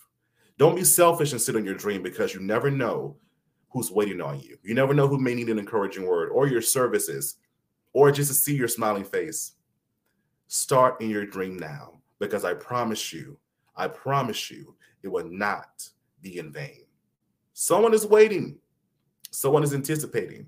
Don't 0.57 0.75
be 0.75 0.83
selfish 0.83 1.31
and 1.31 1.41
sit 1.41 1.55
on 1.55 1.63
your 1.63 1.75
dream 1.75 2.03
because 2.03 2.33
you 2.33 2.41
never 2.41 2.69
know 2.69 3.15
who's 3.69 3.91
waiting 3.91 4.19
on 4.19 4.39
you. 4.39 4.57
You 4.63 4.73
never 4.73 4.93
know 4.93 5.07
who 5.07 5.17
may 5.17 5.33
need 5.33 5.49
an 5.49 5.59
encouraging 5.59 6.05
word 6.05 6.29
or 6.29 6.47
your 6.47 6.61
services 6.61 7.37
or 7.93 8.11
just 8.11 8.29
to 8.29 8.35
see 8.35 8.55
your 8.55 8.67
smiling 8.67 9.05
face. 9.05 9.53
Start 10.47 10.99
in 11.01 11.09
your 11.09 11.25
dream 11.25 11.57
now 11.57 12.01
because 12.19 12.43
I 12.43 12.53
promise 12.55 13.13
you, 13.13 13.39
I 13.75 13.87
promise 13.87 14.51
you, 14.51 14.75
it 15.03 15.07
will 15.07 15.29
not 15.29 15.87
be 16.21 16.39
in 16.39 16.51
vain. 16.51 16.83
Someone 17.53 17.93
is 17.93 18.05
waiting, 18.05 18.57
someone 19.31 19.63
is 19.63 19.73
anticipating. 19.73 20.47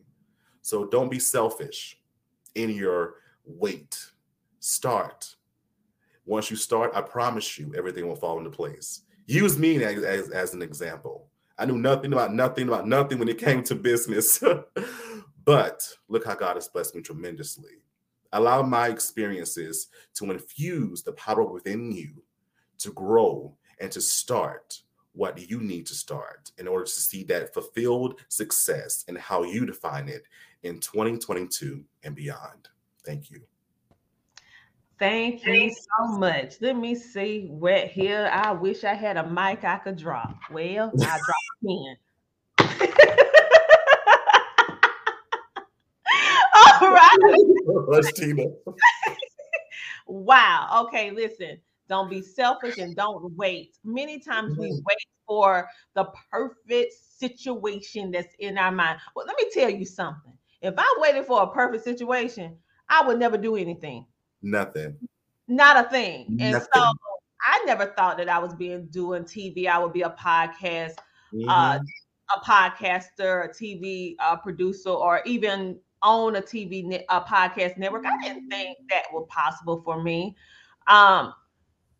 So 0.61 0.85
don't 0.85 1.09
be 1.09 1.19
selfish 1.19 1.97
in 2.55 2.69
your 2.69 3.15
wait. 3.45 3.97
Start. 4.59 5.35
Once 6.25 6.51
you 6.51 6.55
start, 6.55 6.91
I 6.93 7.01
promise 7.01 7.57
you, 7.57 7.73
everything 7.75 8.07
will 8.07 8.15
fall 8.15 8.37
into 8.37 8.51
place. 8.51 9.01
Use 9.25 9.57
me 9.57 9.83
as, 9.83 10.03
as, 10.03 10.29
as 10.29 10.53
an 10.53 10.61
example. 10.61 11.27
I 11.57 11.65
knew 11.65 11.77
nothing 11.77 12.13
about 12.13 12.33
nothing 12.33 12.67
about 12.67 12.87
nothing 12.87 13.17
when 13.17 13.27
it 13.27 13.37
came 13.37 13.63
to 13.63 13.75
business. 13.75 14.43
But 15.43 15.87
look 16.07 16.25
how 16.25 16.35
God 16.35 16.55
has 16.55 16.67
blessed 16.67 16.95
me 16.95 17.01
tremendously. 17.01 17.81
Allow 18.33 18.61
my 18.61 18.87
experiences 18.89 19.87
to 20.15 20.31
infuse 20.31 21.01
the 21.01 21.13
power 21.13 21.43
within 21.43 21.91
you 21.91 22.23
to 22.79 22.93
grow 22.93 23.55
and 23.81 23.91
to 23.91 23.99
start 23.99 24.81
what 25.13 25.49
you 25.49 25.59
need 25.59 25.85
to 25.87 25.95
start 25.95 26.51
in 26.57 26.67
order 26.67 26.85
to 26.85 26.91
see 26.91 27.23
that 27.25 27.53
fulfilled 27.53 28.21
success 28.29 29.03
and 29.09 29.17
how 29.17 29.43
you 29.43 29.65
define 29.65 30.07
it 30.07 30.23
in 30.63 30.79
2022 30.79 31.83
and 32.03 32.15
beyond. 32.15 32.69
Thank 33.05 33.29
you. 33.29 33.41
Thank 34.99 35.45
you 35.45 35.71
so 35.71 36.17
much. 36.17 36.61
Let 36.61 36.77
me 36.77 36.93
see 36.93 37.47
where 37.49 37.87
here. 37.87 38.29
I 38.31 38.51
wish 38.51 38.83
I 38.83 38.93
had 38.93 39.17
a 39.17 39.27
mic 39.27 39.63
I 39.63 39.77
could 39.77 39.97
drop. 39.97 40.37
Well, 40.51 40.91
I 41.01 41.19
dropped 41.19 41.97
10. 42.59 43.17
right. 46.81 48.03
Tina. 48.15 48.43
wow. 50.07 50.85
Okay, 50.85 51.11
listen. 51.11 51.57
Don't 51.91 52.09
be 52.09 52.21
selfish 52.21 52.77
and 52.77 52.95
don't 52.95 53.35
wait. 53.35 53.77
Many 53.83 54.17
times 54.17 54.57
we 54.57 54.71
wait 54.71 55.07
for 55.27 55.67
the 55.93 56.05
perfect 56.31 56.93
situation 56.93 58.11
that's 58.11 58.33
in 58.39 58.57
our 58.57 58.71
mind. 58.71 58.99
Well, 59.13 59.25
let 59.25 59.35
me 59.35 59.51
tell 59.53 59.69
you 59.69 59.83
something. 59.83 60.31
If 60.61 60.73
I 60.77 60.95
waited 60.99 61.25
for 61.25 61.43
a 61.43 61.47
perfect 61.47 61.83
situation, 61.83 62.55
I 62.87 63.05
would 63.05 63.19
never 63.19 63.37
do 63.37 63.57
anything. 63.57 64.05
Nothing. 64.41 64.95
Not 65.49 65.85
a 65.85 65.89
thing. 65.89 66.27
Nothing. 66.29 66.55
And 66.55 66.63
so 66.73 66.93
I 67.45 67.61
never 67.65 67.87
thought 67.87 68.17
that 68.19 68.29
I 68.29 68.39
was 68.39 68.53
being 68.53 68.85
doing 68.85 69.23
TV. 69.23 69.67
I 69.67 69.77
would 69.77 69.91
be 69.91 70.03
a 70.03 70.11
podcast, 70.11 70.93
uh, 70.93 71.33
mm-hmm. 71.33 71.49
uh, 71.49 71.79
a 72.37 72.39
podcaster, 72.39 73.43
a 73.43 73.49
TV 73.49 74.15
uh, 74.19 74.37
producer, 74.37 74.91
or 74.91 75.21
even 75.25 75.77
own 76.03 76.37
a 76.37 76.41
TV 76.41 76.85
ne- 76.85 77.05
a 77.09 77.19
podcast 77.19 77.77
network. 77.77 78.05
I 78.05 78.17
didn't 78.23 78.49
think 78.49 78.77
that 78.89 79.03
was 79.11 79.27
possible 79.29 79.81
for 79.83 80.01
me. 80.01 80.37
Um, 80.87 81.33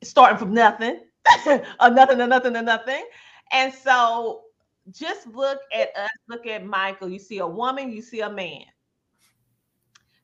starting 0.04 0.38
from 0.38 0.54
nothing, 0.54 1.00
a 1.80 1.90
nothing, 1.90 2.22
a 2.22 2.28
nothing, 2.28 2.56
a 2.56 2.62
nothing. 2.62 3.04
And 3.52 3.74
so 3.74 4.44
just 4.92 5.28
look 5.28 5.60
at 5.74 5.90
us, 5.96 6.10
look 6.28 6.48
at 6.48 6.66
Michael. 6.66 7.10
You 7.10 7.20
see 7.20 7.40
a 7.40 7.48
woman, 7.48 7.92
you 7.92 8.02
see 8.02 8.22
a 8.22 8.30
man. 8.30 8.64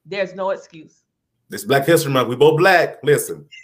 There's 0.06 0.34
no 0.34 0.52
excuse. 0.52 1.04
This 1.50 1.64
Black 1.64 1.86
History 1.86 2.12
Month. 2.12 2.30
We 2.30 2.36
both 2.36 2.58
black. 2.58 2.98
Listen. 3.04 3.46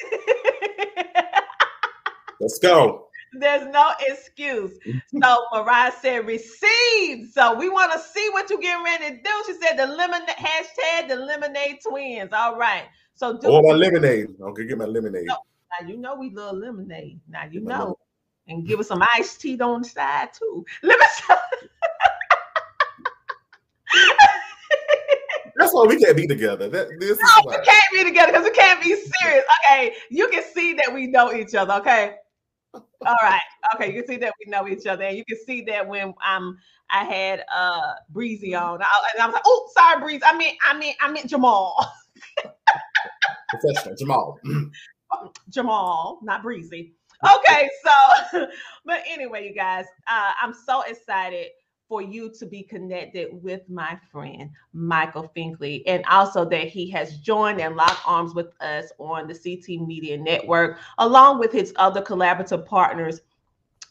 Let's 2.40 2.60
go. 2.60 3.08
There's 3.40 3.68
no 3.74 3.92
excuse. 4.02 4.78
So 5.22 5.46
Mariah 5.54 5.92
said, 6.02 6.28
receive. 6.28 7.30
So 7.32 7.56
we 7.56 7.70
want 7.70 7.92
to 7.94 8.00
see 8.00 8.30
what 8.32 8.50
you're 8.50 8.60
getting 8.60 8.84
ready 8.84 9.10
to 9.10 9.24
do. 9.24 9.44
She 9.48 9.54
said 9.54 9.78
the 9.78 9.88
lemonade 9.88 10.30
hashtag 10.30 11.08
the 11.08 11.16
lemonade 11.16 11.80
twins. 11.88 12.32
All 12.32 12.58
right. 12.58 12.84
So 13.16 13.38
do 13.38 13.48
oh 13.48 13.62
my 13.62 13.74
lemonade. 13.74 14.28
Okay, 14.40 14.66
get 14.66 14.78
my 14.78 14.86
lemonade. 14.86 15.26
No, 15.26 15.38
now 15.80 15.88
you 15.88 15.98
know 15.98 16.16
we 16.16 16.30
love 16.30 16.58
lemonade. 16.58 17.20
Now 17.28 17.46
you 17.50 17.62
know. 17.62 17.98
And 18.48 18.68
give 18.68 18.82
us 18.82 18.90
some 18.90 19.02
iced 19.14 19.40
tea 19.40 19.58
on 19.62 19.84
the 19.84 19.88
side 19.88 20.34
too. 20.38 20.66
Let 20.84 21.00
me 21.00 21.06
That's 25.56 25.74
why 25.74 25.86
we 25.88 25.98
can't 25.98 26.18
be 26.18 26.28
together. 26.28 26.68
That 26.68 26.90
this 27.00 27.18
no, 27.20 27.28
we 27.48 27.56
can't 27.64 27.94
be 27.94 28.04
together 28.04 28.34
because 28.34 28.44
we 28.44 28.52
can't 28.52 28.82
be 28.84 28.96
serious. 28.96 29.46
Okay, 29.66 29.96
you 30.10 30.28
can 30.28 30.44
see 30.44 30.74
that 30.74 30.94
we 30.94 31.08
know 31.08 31.32
each 31.34 31.56
other. 31.56 31.74
Okay, 31.76 32.16
All 32.74 33.16
right. 33.22 33.42
Okay. 33.76 33.88
You 33.88 34.02
can 34.02 34.08
see 34.08 34.18
that 34.18 34.34
we 34.44 34.52
know 34.52 34.68
each 34.68 34.86
other. 34.88 35.04
And 35.04 35.18
you 35.18 35.26
can 35.26 35.38
see 35.46 35.62
that 35.64 35.88
when 35.88 36.14
um 36.28 36.58
I 36.90 37.04
had 37.04 37.44
uh 37.54 37.94
Breezy 38.10 38.56
on. 38.56 38.82
I, 38.82 38.88
and 39.14 39.22
I 39.22 39.26
was 39.26 39.34
like, 39.34 39.44
oh, 39.46 39.70
sorry, 39.74 40.02
Breezy. 40.02 40.24
I 40.26 40.38
mean, 40.38 40.56
I 40.66 40.78
mean, 40.78 40.96
I 41.02 41.12
meant 41.12 41.30
Jamal. 41.30 41.76
Professional 43.50 43.96
Jamal. 43.96 44.40
Jamal, 45.50 46.20
not 46.24 46.44
Breezy. 46.44 46.94
Okay, 47.24 47.70
so 48.34 48.48
but 48.86 49.02
anyway, 49.10 49.48
you 49.48 49.56
guys, 49.56 49.86
uh, 50.08 50.32
I'm 50.42 50.54
so 50.54 50.82
excited 50.82 51.52
for 51.88 52.02
you 52.02 52.30
to 52.40 52.46
be 52.46 52.64
connected 52.64 53.30
with 53.32 53.62
my 53.70 53.98
friend 54.12 54.50
Michael 54.74 55.32
Finkley, 55.36 55.84
and 55.86 56.04
also 56.10 56.44
that 56.50 56.68
he 56.68 56.90
has 56.92 57.18
joined 57.20 57.62
and 57.62 57.76
locked 57.76 58.02
arms 58.06 58.34
with 58.34 58.48
us 58.62 58.92
on 58.98 59.28
the 59.28 59.34
CTR 59.34 59.86
Media 59.86 60.18
Network, 60.18 60.80
along 60.98 61.40
with 61.40 61.52
his 61.52 61.72
other 61.78 62.02
collaborative 62.02 62.66
partners. 62.66 63.22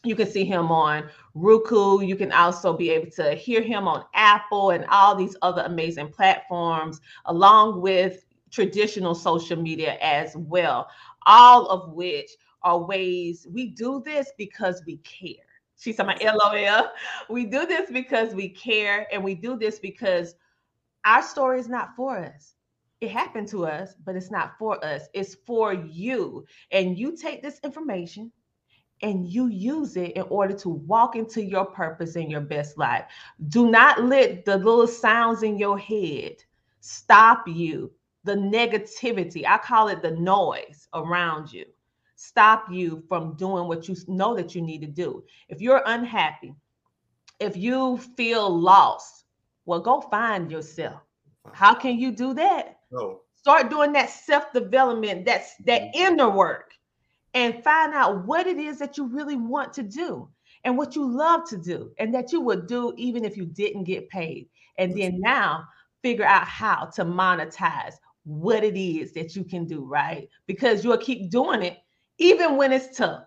You 0.03 0.15
can 0.15 0.29
see 0.29 0.43
him 0.43 0.69
on 0.69 1.09
Roku. 1.33 2.01
You 2.01 2.17
can 2.17 2.33
also 2.33 2.75
be 2.75 2.89
able 2.89 3.09
to 3.11 3.35
hear 3.35 3.61
him 3.61 3.87
on 3.87 4.03
Apple 4.13 4.71
and 4.71 4.85
all 4.91 5.15
these 5.15 5.37
other 5.41 5.61
amazing 5.61 6.09
platforms, 6.09 6.99
along 7.25 7.79
with 7.79 8.25
traditional 8.53 9.15
social 9.15 9.59
media 9.59 9.97
as 10.01 10.35
well, 10.35 10.87
all 11.25 11.67
of 11.67 11.93
which 11.93 12.29
are 12.61 12.79
ways 12.79 13.47
we 13.51 13.67
do 13.67 14.01
this 14.05 14.31
because 14.37 14.81
we 14.85 14.97
care. 14.97 15.45
She's 15.77 15.97
talking 15.97 16.25
about 16.25 16.53
LOL. 16.53 16.91
We 17.29 17.45
do 17.45 17.65
this 17.65 17.89
because 17.91 18.33
we 18.33 18.49
care, 18.49 19.07
and 19.11 19.23
we 19.23 19.35
do 19.35 19.57
this 19.57 19.79
because 19.79 20.35
our 21.03 21.21
story 21.21 21.59
is 21.59 21.67
not 21.67 21.95
for 21.95 22.17
us. 22.17 22.55
It 23.01 23.11
happened 23.11 23.49
to 23.49 23.65
us, 23.65 23.95
but 24.05 24.15
it's 24.15 24.31
not 24.31 24.53
for 24.57 24.83
us. 24.85 25.09
It's 25.13 25.35
for 25.45 25.73
you. 25.73 26.45
And 26.71 26.97
you 26.97 27.17
take 27.17 27.41
this 27.41 27.59
information 27.63 28.31
and 29.01 29.27
you 29.27 29.47
use 29.47 29.97
it 29.97 30.13
in 30.13 30.21
order 30.29 30.53
to 30.59 30.69
walk 30.69 31.17
into 31.17 31.43
your 31.43 31.65
purpose 31.65 32.15
and 32.15 32.31
your 32.31 32.39
best 32.39 32.77
life. 32.77 33.03
Do 33.49 33.69
not 33.69 34.05
let 34.05 34.45
the 34.45 34.57
little 34.57 34.87
sounds 34.87 35.43
in 35.43 35.57
your 35.57 35.77
head 35.77 36.37
stop 36.79 37.45
you. 37.45 37.91
The 38.23 38.35
negativity, 38.35 39.45
I 39.45 39.57
call 39.57 39.89
it 39.89 40.01
the 40.01 40.11
noise 40.11 40.87
around 40.93 41.51
you 41.51 41.65
stop 42.23 42.71
you 42.71 43.03
from 43.09 43.35
doing 43.35 43.67
what 43.67 43.87
you 43.87 43.95
know 44.07 44.35
that 44.35 44.55
you 44.55 44.61
need 44.61 44.81
to 44.81 44.87
do. 44.87 45.23
If 45.49 45.61
you're 45.61 45.83
unhappy, 45.85 46.53
if 47.39 47.57
you 47.57 47.97
feel 48.15 48.49
lost, 48.49 49.25
well, 49.65 49.81
go 49.81 50.01
find 50.01 50.49
yourself. 50.49 51.01
How 51.51 51.73
can 51.73 51.99
you 51.99 52.11
do 52.11 52.33
that? 52.35 52.79
No. 52.91 53.21
Start 53.35 53.69
doing 53.69 53.91
that 53.93 54.09
self-development, 54.09 55.25
that's 55.25 55.55
that 55.65 55.81
mm-hmm. 55.81 56.13
inner 56.13 56.29
work, 56.29 56.71
and 57.33 57.61
find 57.61 57.93
out 57.93 58.25
what 58.25 58.47
it 58.47 58.57
is 58.57 58.79
that 58.79 58.97
you 58.97 59.05
really 59.05 59.35
want 59.35 59.73
to 59.73 59.83
do 59.83 60.29
and 60.63 60.77
what 60.77 60.95
you 60.95 61.05
love 61.05 61.41
to 61.49 61.57
do, 61.57 61.91
and 61.99 62.15
that 62.15 62.31
you 62.31 62.39
would 62.39 62.67
do 62.67 62.93
even 62.95 63.25
if 63.25 63.35
you 63.35 63.45
didn't 63.45 63.83
get 63.83 64.07
paid. 64.07 64.47
And 64.77 64.97
then 64.97 65.19
now 65.19 65.65
figure 66.01 66.25
out 66.25 66.47
how 66.47 66.85
to 66.95 67.03
monetize 67.03 67.95
what 68.25 68.63
it 68.63 68.79
is 68.79 69.13
that 69.13 69.35
you 69.35 69.43
can 69.43 69.65
do, 69.65 69.83
right? 69.85 70.29
Because 70.47 70.83
you'll 70.83 70.97
keep 70.97 71.29
doing 71.29 71.61
it 71.61 71.77
even 72.17 72.57
when 72.57 72.71
it's 72.71 72.97
tough. 72.97 73.25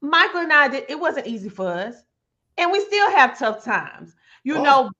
Michael 0.00 0.40
and 0.40 0.52
I 0.52 0.68
did, 0.68 0.84
it 0.88 0.98
wasn't 0.98 1.26
easy 1.26 1.48
for 1.48 1.68
us. 1.68 1.96
And 2.58 2.72
we 2.72 2.80
still 2.80 3.10
have 3.10 3.38
tough 3.38 3.64
times, 3.64 4.14
you 4.44 4.56
oh. 4.56 4.62
know. 4.62 4.90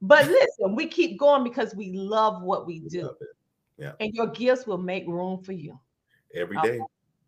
But 0.00 0.26
listen, 0.26 0.74
we 0.74 0.86
keep 0.86 1.18
going 1.18 1.44
because 1.44 1.74
we 1.74 1.92
love 1.92 2.42
what 2.42 2.66
we 2.66 2.80
do. 2.80 3.10
Yeah. 3.78 3.92
And 4.00 4.12
your 4.14 4.26
gifts 4.28 4.66
will 4.66 4.78
make 4.78 5.06
room 5.06 5.42
for 5.42 5.52
you. 5.52 5.78
Every 6.34 6.56
day. 6.56 6.80
Okay. 6.80 6.80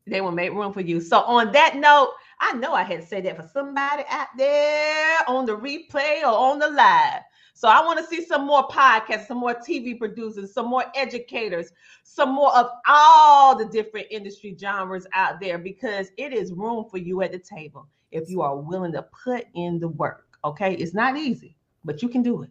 They 0.07 0.21
will 0.21 0.33
make 0.33 0.53
room 0.53 0.73
for 0.73 0.83
you. 0.83 1.01
So 1.01 1.21
on 1.21 1.53
that 1.53 1.77
note, 1.77 2.13
I 2.41 2.53
know 2.55 2.75
I 2.75 2.83
had 2.83 3.01
to 3.01 3.07
say 3.07 3.21
that 3.23 3.37
for 3.37 3.49
somebody 3.53 4.03
out 4.11 4.29
there 4.37 5.19
on 5.27 5.47
the 5.47 5.57
replay 5.57 6.23
or 6.23 6.27
on 6.27 6.59
the 6.59 6.69
live. 6.69 7.23
So 7.57 7.69
I 7.69 7.85
want 7.85 8.01
to 8.01 8.05
see 8.05 8.25
some 8.25 8.47
more 8.47 8.67
podcasts, 8.67 9.29
some 9.29 9.39
more 9.39 9.55
TV 9.55 9.97
producers, 9.97 10.53
some 10.53 10.67
more 10.67 10.85
educators, 10.97 11.71
some 12.03 12.35
more 12.35 12.55
of 12.55 12.67
all 12.89 13.57
the 13.57 13.65
different 13.67 14.09
industry 14.11 14.57
genres 14.61 15.07
out 15.15 15.41
there 15.41 15.57
because 15.57 16.11
it 16.19 16.33
is 16.33 16.53
room 16.53 16.87
for 16.91 16.99
you 16.99 17.23
at 17.23 17.31
the 17.31 17.39
table 17.39 17.87
if 18.11 18.29
you 18.29 18.43
are 18.43 18.57
willing 18.57 18.93
to 18.93 19.07
put 19.25 19.47
in 19.55 19.79
the 19.79 19.89
work. 19.89 20.27
Okay, 20.45 20.75
it's 20.75 20.95
not 20.95 21.17
easy, 21.17 21.57
but 21.85 22.03
you 22.03 22.09
can 22.09 22.23
do 22.23 22.43
it. 22.43 22.51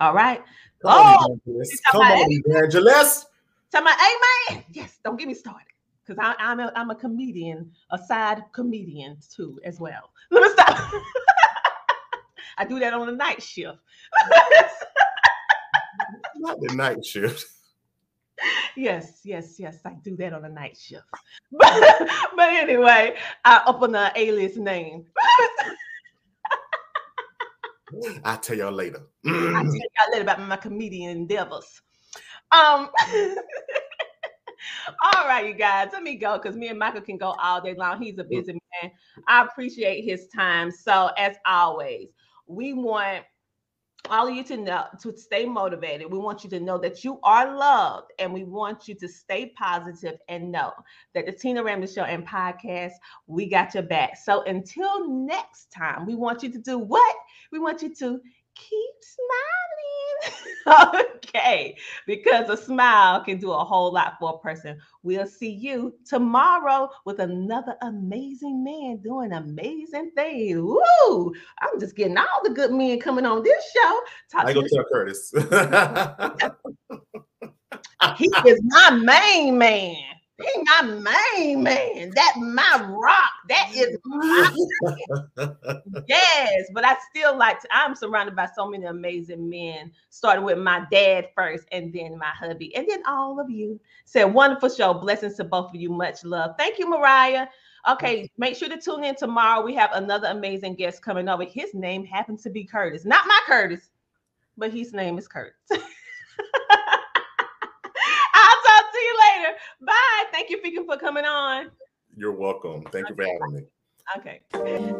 All 0.00 0.12
right. 0.12 0.42
Come 0.82 0.92
oh, 0.92 1.38
on, 1.46 1.70
Come 1.92 2.00
on, 2.00 2.32
evangelist. 2.32 3.26
Tell 3.70 3.82
my 3.82 4.16
amen. 4.50 4.64
Yes, 4.72 4.98
don't 5.04 5.16
get 5.16 5.28
me 5.28 5.34
started 5.34 5.68
because 6.04 6.34
I'm 6.38 6.58
a, 6.58 6.72
I'm 6.74 6.90
a 6.90 6.96
comedian, 6.96 7.70
a 7.92 7.98
side 7.98 8.42
comedian 8.52 9.18
too, 9.34 9.60
as 9.64 9.78
well. 9.78 10.10
Let 10.30 10.42
me 10.42 10.48
stop. 10.50 10.92
I 12.58 12.64
do 12.64 12.78
that 12.80 12.94
on 12.94 13.06
the 13.06 13.12
night 13.12 13.42
shift. 13.42 13.78
Not 16.36 16.60
the 16.60 16.74
night 16.74 17.04
shift. 17.04 17.44
Yes, 18.76 19.20
yes, 19.24 19.56
yes. 19.58 19.78
I 19.84 19.94
do 20.02 20.16
that 20.16 20.32
on 20.32 20.42
the 20.42 20.48
night 20.48 20.76
shift. 20.76 21.04
But, 21.50 22.08
but 22.36 22.48
anyway, 22.48 23.16
I 23.44 23.62
open 23.66 23.92
the 23.92 24.12
alias 24.16 24.56
name. 24.56 25.04
I'll 28.24 28.38
tell 28.38 28.56
y'all 28.56 28.72
later. 28.72 29.02
I'll 29.26 29.52
tell 29.52 29.74
y'all 29.74 30.10
later 30.10 30.22
about 30.22 30.40
my 30.40 30.56
comedian 30.56 31.10
endeavors. 31.10 31.82
Um 32.50 32.88
all 35.02 35.26
right, 35.26 35.46
you 35.46 35.54
guys, 35.54 35.88
let 35.92 36.02
me 36.02 36.16
go 36.16 36.38
because 36.38 36.56
me 36.56 36.68
and 36.68 36.78
Michael 36.78 37.00
can 37.00 37.18
go 37.18 37.34
all 37.42 37.60
day 37.60 37.74
long. 37.76 38.00
He's 38.00 38.18
a 38.18 38.24
busy 38.24 38.52
man. 38.52 38.92
I 39.28 39.44
appreciate 39.44 40.04
his 40.04 40.28
time. 40.28 40.70
So, 40.70 41.10
as 41.18 41.36
always, 41.46 42.08
we 42.46 42.72
want 42.72 43.24
all 44.10 44.26
of 44.26 44.34
you 44.34 44.42
to 44.42 44.56
know 44.56 44.84
to 45.00 45.16
stay 45.16 45.44
motivated. 45.44 46.10
We 46.10 46.18
want 46.18 46.42
you 46.42 46.50
to 46.50 46.60
know 46.60 46.76
that 46.78 47.04
you 47.04 47.20
are 47.22 47.56
loved, 47.56 48.12
and 48.18 48.32
we 48.32 48.44
want 48.44 48.88
you 48.88 48.94
to 48.96 49.08
stay 49.08 49.52
positive 49.56 50.18
and 50.28 50.50
know 50.50 50.72
that 51.14 51.26
the 51.26 51.32
Tina 51.32 51.62
Ramsay 51.62 51.94
Show 51.94 52.02
and 52.02 52.26
podcast, 52.26 52.92
we 53.26 53.46
got 53.46 53.74
your 53.74 53.84
back. 53.84 54.16
So 54.16 54.42
until 54.42 55.08
next 55.08 55.70
time, 55.70 56.04
we 56.04 56.14
want 56.14 56.42
you 56.42 56.50
to 56.50 56.58
do 56.58 56.78
what? 56.78 57.16
We 57.52 57.58
want 57.58 57.82
you 57.82 57.94
to 57.96 58.20
keep 58.54 58.94
smiling. 59.00 59.42
okay, 61.16 61.76
because 62.06 62.48
a 62.48 62.56
smile 62.56 63.24
can 63.24 63.38
do 63.38 63.50
a 63.50 63.64
whole 63.64 63.92
lot 63.92 64.14
for 64.18 64.34
a 64.34 64.38
person. 64.38 64.78
We'll 65.02 65.26
see 65.26 65.50
you 65.50 65.94
tomorrow 66.06 66.88
with 67.04 67.18
another 67.18 67.74
amazing 67.82 68.62
man 68.62 68.98
doing 68.98 69.32
amazing 69.32 70.12
things. 70.14 70.60
Woo! 70.60 71.34
I'm 71.60 71.80
just 71.80 71.96
getting 71.96 72.16
all 72.16 72.44
the 72.44 72.50
good 72.50 72.70
men 72.72 73.00
coming 73.00 73.26
on 73.26 73.42
this 73.42 73.64
show. 73.72 74.00
Talk 74.30 74.46
I 74.46 74.52
go 74.52 74.62
tell 74.62 74.84
Curtis. 74.92 75.32
he 78.16 78.30
is 78.46 78.60
my 78.64 78.90
main 78.90 79.58
man. 79.58 79.96
He 80.42 80.62
my 80.62 80.82
main 81.36 81.62
man. 81.62 82.10
That 82.14 82.34
my 82.38 82.86
rock. 82.88 83.30
That 83.48 83.70
is 83.74 83.96
my 84.04 84.54
yes. 86.08 86.64
But 86.72 86.84
I 86.84 86.96
still 87.10 87.36
like 87.36 87.60
to, 87.60 87.68
I'm 87.70 87.94
surrounded 87.94 88.36
by 88.36 88.48
so 88.54 88.68
many 88.68 88.84
amazing 88.84 89.48
men. 89.48 89.92
Starting 90.10 90.44
with 90.44 90.58
my 90.58 90.84
dad 90.90 91.28
first, 91.36 91.64
and 91.72 91.92
then 91.92 92.18
my 92.18 92.30
hubby, 92.30 92.74
and 92.76 92.88
then 92.88 93.02
all 93.06 93.40
of 93.40 93.50
you. 93.50 93.80
Said 94.04 94.24
wonderful 94.24 94.68
show. 94.68 94.94
Blessings 94.94 95.36
to 95.36 95.44
both 95.44 95.70
of 95.70 95.76
you. 95.76 95.90
Much 95.90 96.24
love. 96.24 96.54
Thank 96.58 96.78
you, 96.78 96.88
Mariah. 96.88 97.46
Okay, 97.88 98.30
make 98.38 98.56
sure 98.56 98.68
to 98.68 98.80
tune 98.80 99.02
in 99.02 99.16
tomorrow. 99.16 99.64
We 99.64 99.74
have 99.74 99.90
another 99.94 100.28
amazing 100.28 100.76
guest 100.76 101.02
coming 101.02 101.28
over. 101.28 101.44
His 101.44 101.74
name 101.74 102.04
happens 102.04 102.42
to 102.42 102.50
be 102.50 102.64
Curtis, 102.64 103.04
not 103.04 103.26
my 103.26 103.40
Curtis, 103.46 103.90
but 104.56 104.72
his 104.72 104.92
name 104.92 105.18
is 105.18 105.26
Curtis. 105.26 105.56
you 109.02 109.14
later. 109.18 109.56
Bye. 109.80 110.24
Thank 110.42 110.50
you, 110.50 110.60
Fika, 110.60 110.82
for 110.84 110.96
coming 110.96 111.24
on. 111.24 111.70
You're 112.16 112.32
welcome. 112.32 112.82
Thank 112.90 113.08
you 113.08 113.14
for 113.14 113.22
having 113.22 113.54
me. 113.54 113.62
Okay. 114.16 114.40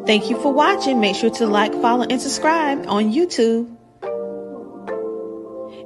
Thank 0.05 0.29
you 0.29 0.39
for 0.39 0.53
watching. 0.53 1.01
Make 1.01 1.17
sure 1.17 1.31
to 1.31 1.47
like, 1.47 1.73
follow, 1.73 2.05
and 2.09 2.21
subscribe 2.21 2.85
on 2.87 3.11
YouTube. 3.11 3.69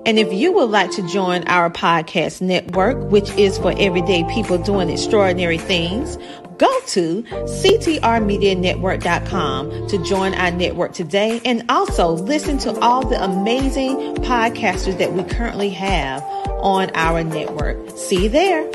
And 0.06 0.20
if 0.20 0.32
you 0.32 0.52
would 0.52 0.70
like 0.70 0.92
to 0.92 1.02
join 1.08 1.48
our 1.48 1.72
podcast 1.72 2.40
network, 2.40 3.10
which 3.10 3.32
is 3.32 3.58
for 3.58 3.74
everyday 3.80 4.24
people 4.26 4.60
doing 4.60 4.92
extraordinary 4.92 5.58
things, 5.58 6.18
go 6.60 6.70
to 6.90 7.24
ctrmedianetwork.com 7.24 9.88
to 9.88 10.04
join 10.04 10.36
our 10.36 10.52
network 10.52 10.94
today 10.94 11.42
and 11.46 11.64
also 11.70 12.10
listen 12.10 12.60
to 12.60 12.80
all 12.80 13.04
the 13.08 13.24
amazing 13.24 14.18
podcasters 14.18 15.00
that 15.00 15.14
we 15.14 15.24
currently 15.24 15.72
have 15.72 16.22
on 16.62 16.92
our 16.94 17.24
network. 17.24 17.98
See 17.98 18.26
you 18.26 18.30
there. 18.30 18.70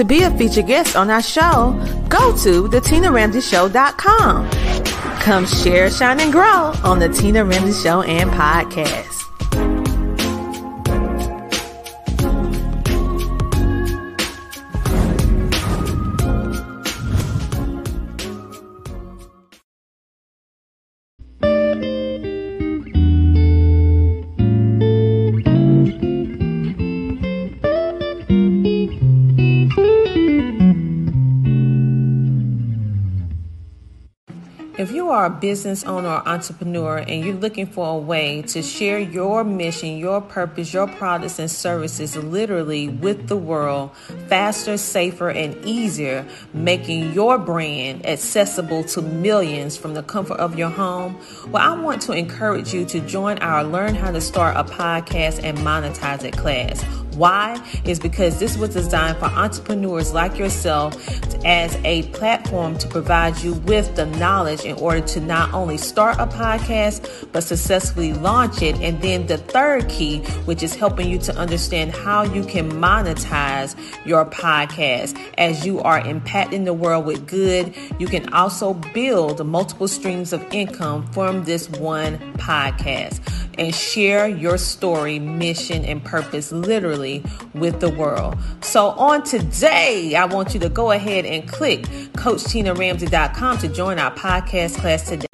To 0.00 0.04
be 0.06 0.22
a 0.22 0.30
featured 0.30 0.66
guest 0.66 0.96
on 0.96 1.10
our 1.10 1.20
show, 1.20 1.78
go 2.08 2.34
to 2.38 2.68
thetinaramsayshow.com. 2.70 4.50
Come 5.20 5.44
share, 5.44 5.90
shine, 5.90 6.20
and 6.20 6.32
grow 6.32 6.72
on 6.82 7.00
the 7.00 7.10
Tina 7.10 7.44
Ramsay 7.44 7.82
Show 7.82 8.00
and 8.00 8.30
podcast. 8.30 9.09
You 35.10 35.16
are 35.16 35.26
a 35.26 35.30
business 35.30 35.82
owner 35.86 36.08
or 36.08 36.28
entrepreneur 36.28 36.98
and 36.98 37.24
you're 37.24 37.34
looking 37.34 37.66
for 37.66 37.96
a 37.96 37.98
way 37.98 38.42
to 38.42 38.62
share 38.62 39.00
your 39.00 39.42
mission, 39.42 39.98
your 39.98 40.20
purpose, 40.20 40.72
your 40.72 40.86
products 40.86 41.40
and 41.40 41.50
services 41.50 42.16
literally 42.16 42.88
with 42.88 43.26
the 43.26 43.36
world 43.36 43.90
faster, 44.28 44.76
safer, 44.76 45.28
and 45.28 45.56
easier, 45.66 46.24
making 46.54 47.12
your 47.12 47.38
brand 47.38 48.06
accessible 48.06 48.84
to 48.84 49.02
millions 49.02 49.76
from 49.76 49.94
the 49.94 50.02
comfort 50.04 50.38
of 50.38 50.56
your 50.56 50.70
home, 50.70 51.20
well, 51.48 51.60
I 51.60 51.76
want 51.82 52.02
to 52.02 52.12
encourage 52.12 52.72
you 52.72 52.84
to 52.84 53.00
join 53.00 53.38
our 53.38 53.64
Learn 53.64 53.96
How 53.96 54.12
to 54.12 54.20
Start 54.20 54.56
a 54.56 54.62
Podcast 54.62 55.42
and 55.42 55.58
Monetize 55.58 56.22
It 56.22 56.36
class. 56.36 56.84
Why? 57.20 57.62
Is 57.84 58.00
because 58.00 58.38
this 58.38 58.56
was 58.56 58.70
designed 58.70 59.18
for 59.18 59.26
entrepreneurs 59.26 60.14
like 60.14 60.38
yourself 60.38 60.96
as 61.44 61.76
a 61.84 62.04
platform 62.12 62.78
to 62.78 62.88
provide 62.88 63.36
you 63.42 63.52
with 63.52 63.94
the 63.94 64.06
knowledge 64.06 64.64
in 64.64 64.74
order 64.76 65.02
to 65.08 65.20
not 65.20 65.52
only 65.52 65.76
start 65.76 66.16
a 66.18 66.26
podcast, 66.26 67.30
but 67.30 67.42
successfully 67.42 68.14
launch 68.14 68.62
it. 68.62 68.74
And 68.76 69.02
then 69.02 69.26
the 69.26 69.36
third 69.36 69.86
key, 69.90 70.20
which 70.46 70.62
is 70.62 70.74
helping 70.74 71.10
you 71.10 71.18
to 71.18 71.36
understand 71.36 71.92
how 71.92 72.22
you 72.22 72.42
can 72.42 72.72
monetize 72.72 73.76
your 74.06 74.24
podcast 74.24 75.20
as 75.36 75.66
you 75.66 75.80
are 75.80 76.00
impacting 76.00 76.64
the 76.64 76.72
world 76.72 77.04
with 77.04 77.26
good. 77.26 77.74
You 77.98 78.06
can 78.06 78.32
also 78.32 78.72
build 78.72 79.46
multiple 79.46 79.88
streams 79.88 80.32
of 80.32 80.42
income 80.54 81.06
from 81.12 81.44
this 81.44 81.68
one 81.68 82.16
podcast 82.38 83.20
and 83.58 83.74
share 83.74 84.26
your 84.26 84.56
story, 84.56 85.18
mission, 85.18 85.84
and 85.84 86.02
purpose 86.02 86.50
literally 86.50 87.09
with 87.54 87.80
the 87.80 87.90
world. 87.90 88.36
So, 88.60 88.90
on 88.90 89.22
today, 89.22 90.14
I 90.14 90.24
want 90.26 90.54
you 90.54 90.60
to 90.60 90.68
go 90.68 90.90
ahead 90.90 91.24
and 91.24 91.48
click 91.48 91.82
CoachTinaRamsay.com 92.14 93.58
to 93.58 93.68
join 93.68 93.98
our 93.98 94.14
podcast 94.14 94.76
class 94.76 95.08
today. 95.08 95.29